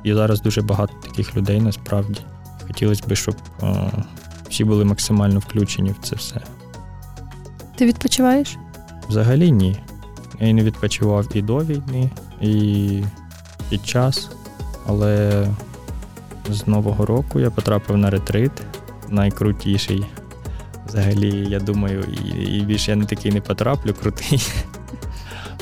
І 0.05 0.15
зараз 0.15 0.41
дуже 0.41 0.63
багато 0.63 0.93
таких 1.03 1.37
людей 1.37 1.61
насправді. 1.61 2.21
Хотілося 2.67 3.05
б, 3.07 3.15
щоб 3.15 3.37
о, 3.63 3.91
всі 4.49 4.65
були 4.65 4.85
максимально 4.85 5.39
включені 5.39 5.91
в 5.91 5.99
це 6.03 6.17
все. 6.17 6.41
Ти 7.77 7.87
відпочиваєш? 7.87 8.59
Взагалі 9.09 9.53
ні. 9.53 9.77
Я 10.41 10.53
не 10.53 10.63
відпочивав 10.63 11.29
і 11.35 11.43
до 11.43 11.59
війни, 11.59 12.11
і 12.41 13.03
під 13.71 13.87
час. 13.87 14.31
Але 14.87 15.47
з 16.51 16.67
Нового 16.67 17.07
року 17.07 17.41
я 17.41 17.51
потрапив 17.51 17.97
на 17.97 18.11
ретрит, 18.11 18.53
найкрутіший. 19.11 20.05
Взагалі, 20.87 21.47
я 21.51 21.61
думаю, 21.61 22.05
і, 22.39 22.61
більше 22.61 22.91
я 22.91 22.97
не 22.97 23.05
такий 23.05 23.33
не 23.33 23.41
потраплю, 23.41 23.95
крутий, 23.95 24.43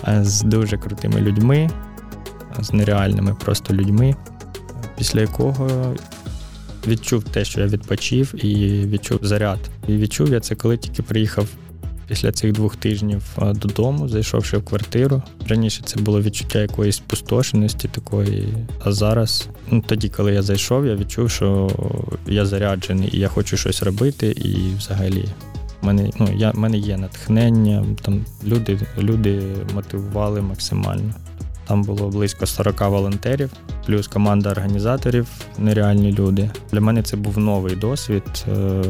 а 0.03 0.25
з 0.25 0.43
дуже 0.43 0.79
крутими 0.79 1.21
людьми, 1.21 1.71
з 2.61 2.73
нереальними 2.73 3.35
просто 3.35 3.75
людьми, 3.75 4.17
після 4.99 5.21
якого 5.21 5.95
відчув 6.87 7.25
те, 7.25 7.45
що 7.45 7.61
я 7.61 7.67
відпочив, 7.67 8.45
і 8.45 8.85
відчув 8.87 9.19
заряд. 9.23 9.59
І 9.89 9.97
відчув 9.97 10.33
я 10.33 10.41
це, 10.41 10.55
коли 10.55 10.77
тільки 10.77 11.03
приїхав 11.03 11.49
після 12.09 12.33
цих 12.33 12.53
двох 12.53 12.77
тижнів 12.77 13.23
додому, 13.55 14.09
зайшовши 14.09 14.57
в 14.57 14.65
квартиру. 14.65 15.23
Раніше 15.49 15.83
це 15.85 16.01
було 16.01 16.23
відчуття 16.23 16.59
якоїсь 16.59 16.97
спустошеності 16.97 17.89
такої. 17.89 18.49
А 18.85 18.93
зараз, 18.93 19.49
ну 19.71 19.85
тоді, 19.87 20.09
коли 20.09 20.35
я 20.35 20.43
зайшов, 20.43 20.87
я 20.87 20.97
відчув, 20.97 21.31
що 21.31 21.71
я 22.27 22.47
заряджений 22.47 23.11
і 23.13 23.19
я 23.19 23.29
хочу 23.29 23.57
щось 23.57 23.83
робити. 23.83 24.27
І 24.27 24.75
взагалі 24.79 25.25
мене 25.83 26.11
ну, 26.19 26.29
я, 26.37 26.53
мене 26.55 26.79
є 26.79 26.97
натхнення. 26.97 27.85
Там 28.03 28.25
люди, 28.47 28.81
люди 28.99 29.43
мотивували 29.75 30.41
максимально. 30.41 31.15
Там 31.69 31.83
було 31.83 32.09
близько 32.09 32.47
40 32.47 32.81
волонтерів, 32.81 33.51
плюс 33.87 34.09
команда 34.09 34.51
організаторів, 34.51 35.27
нереальні 35.59 36.13
люди. 36.13 36.51
Для 36.73 36.81
мене 36.81 37.03
це 37.03 37.17
був 37.17 37.39
новий 37.39 37.77
досвід, 37.77 38.23
е, 38.49 38.83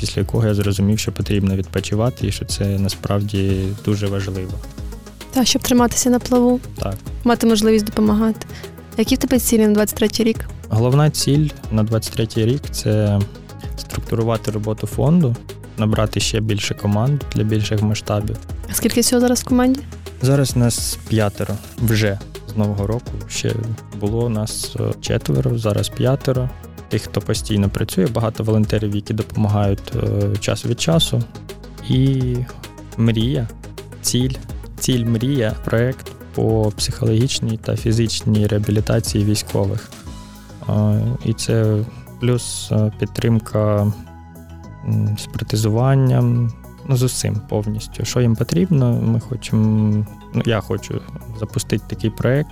після 0.00 0.20
якого 0.20 0.46
я 0.46 0.54
зрозумів, 0.54 0.98
що 0.98 1.12
потрібно 1.12 1.56
відпочивати 1.56 2.26
і 2.26 2.32
що 2.32 2.44
це 2.44 2.78
насправді 2.78 3.68
дуже 3.84 4.06
важливо. 4.06 4.52
Та 5.30 5.44
щоб 5.44 5.62
триматися 5.62 6.10
на 6.10 6.18
плаву, 6.18 6.60
так 6.78 6.94
мати 7.24 7.46
можливість 7.46 7.84
допомагати. 7.84 8.46
Які 8.98 9.14
в 9.14 9.18
тебе 9.18 9.38
цілі 9.38 9.66
на 9.66 9.80
23-й 9.80 10.24
рік? 10.24 10.48
Головна 10.68 11.10
ціль 11.10 11.48
на 11.72 11.84
23-й 11.84 12.44
рік 12.44 12.62
це 12.70 13.20
структурувати 13.76 14.50
роботу 14.50 14.86
фонду, 14.86 15.36
набрати 15.78 16.20
ще 16.20 16.40
більше 16.40 16.74
команд 16.74 17.20
для 17.34 17.42
більших 17.42 17.82
масштабів. 17.82 18.36
А 18.70 18.74
скільки 18.74 19.00
всього 19.00 19.20
зараз 19.20 19.40
в 19.40 19.44
команді? 19.44 19.80
Зараз 20.24 20.56
нас 20.56 20.98
п'ятеро 21.08 21.54
вже 21.78 22.18
з 22.48 22.56
нового 22.56 22.86
року. 22.86 23.10
Ще 23.28 23.54
було 24.00 24.28
нас 24.28 24.76
е, 24.80 24.92
четверо, 25.00 25.58
зараз 25.58 25.88
п'ятеро. 25.88 26.50
Тих, 26.88 27.02
хто 27.02 27.20
постійно 27.20 27.68
працює, 27.68 28.06
багато 28.06 28.44
волонтерів, 28.44 28.94
які 28.94 29.14
допомагають 29.14 29.92
е, 29.96 30.36
час 30.36 30.66
від 30.66 30.80
часу. 30.80 31.22
І 31.88 32.36
мрія, 32.96 33.48
ціль, 34.02 34.34
ціль 34.78 35.04
мрія, 35.04 35.54
проект 35.64 36.12
по 36.34 36.72
психологічній 36.76 37.56
та 37.56 37.76
фізичній 37.76 38.46
реабілітації 38.46 39.24
військових. 39.24 39.90
І 41.24 41.32
це 41.32 41.84
плюс 42.20 42.68
е, 42.72 42.92
підтримка 42.98 43.92
з 45.18 45.26
ну, 46.88 46.96
з 46.96 47.02
усім 47.02 47.40
повністю. 47.48 48.04
Що 48.04 48.20
їм 48.20 48.36
потрібно, 48.36 48.92
ми 49.02 49.20
хочемо. 49.20 50.06
Ну, 50.34 50.42
я 50.44 50.60
хочу 50.60 51.00
запустити 51.40 51.84
такий 51.88 52.10
проект. 52.10 52.50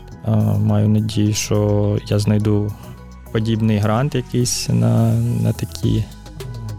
Маю 0.58 0.88
надію, 0.88 1.34
що 1.34 1.98
я 2.06 2.18
знайду 2.18 2.72
подібний 3.32 3.78
грант 3.78 4.14
якийсь 4.14 4.68
на 4.68 5.14
на 5.42 5.52
такі 5.52 6.04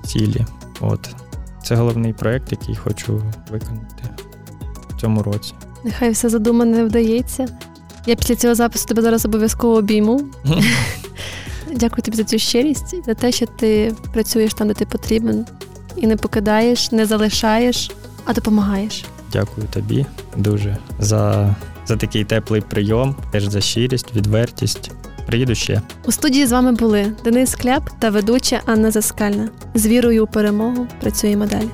цілі. 0.06 0.46
От. 0.82 1.16
Це 1.64 1.76
головний 1.76 2.14
проект, 2.14 2.52
який 2.52 2.76
хочу 2.76 3.22
виконати 3.52 4.04
в 4.90 5.02
цьому 5.02 5.24
році. 5.24 5.54
Нехай 5.84 6.12
все 6.12 6.30
задумане 6.30 6.84
вдається. 6.84 7.48
Я 8.06 8.16
після 8.16 8.36
цього 8.36 8.56
запису 8.56 8.86
тебе 8.88 9.02
зараз 9.02 9.26
обов'язково 9.26 9.76
обійму. 9.76 10.22
Дякую 11.76 12.02
тобі 12.02 12.18
за 12.18 12.24
цю 12.24 12.40
щирість, 12.40 13.06
за 13.06 13.14
те, 13.14 13.32
що 13.32 13.46
ти 13.46 13.94
працюєш 14.14 14.54
там, 14.54 14.68
де 14.68 14.74
ти 14.74 14.86
потрібен, 14.86 15.46
і 15.98 16.08
не 16.08 16.16
покидаєш, 16.16 16.92
не 16.92 17.06
залишаєш, 17.06 17.92
а 18.26 18.34
допомагаєш. 18.34 19.06
Дякую 19.32 19.68
тобі 19.68 20.06
дуже 20.38 20.78
за 21.00 21.56
за 21.86 21.96
такий 21.98 22.24
теплий 22.24 22.62
прийом, 22.62 23.16
теж 23.32 23.48
за 23.48 23.62
щирість, 23.62 24.16
відвертість. 24.16 24.92
Приїду 25.26 25.56
ще. 25.56 25.82
У 26.06 26.12
студії 26.12 26.46
з 26.46 26.52
вами 26.52 26.72
були 26.72 27.12
Денис 27.24 27.56
Кляп 27.56 27.90
та 28.00 28.10
ведуча 28.10 28.62
Анна 28.66 28.92
Заскальна. 28.92 29.50
З 29.74 29.88
вірою 29.88 30.24
у 30.24 30.28
перемогу 30.28 30.88
працюємо 31.02 31.46
далі. 31.46 31.70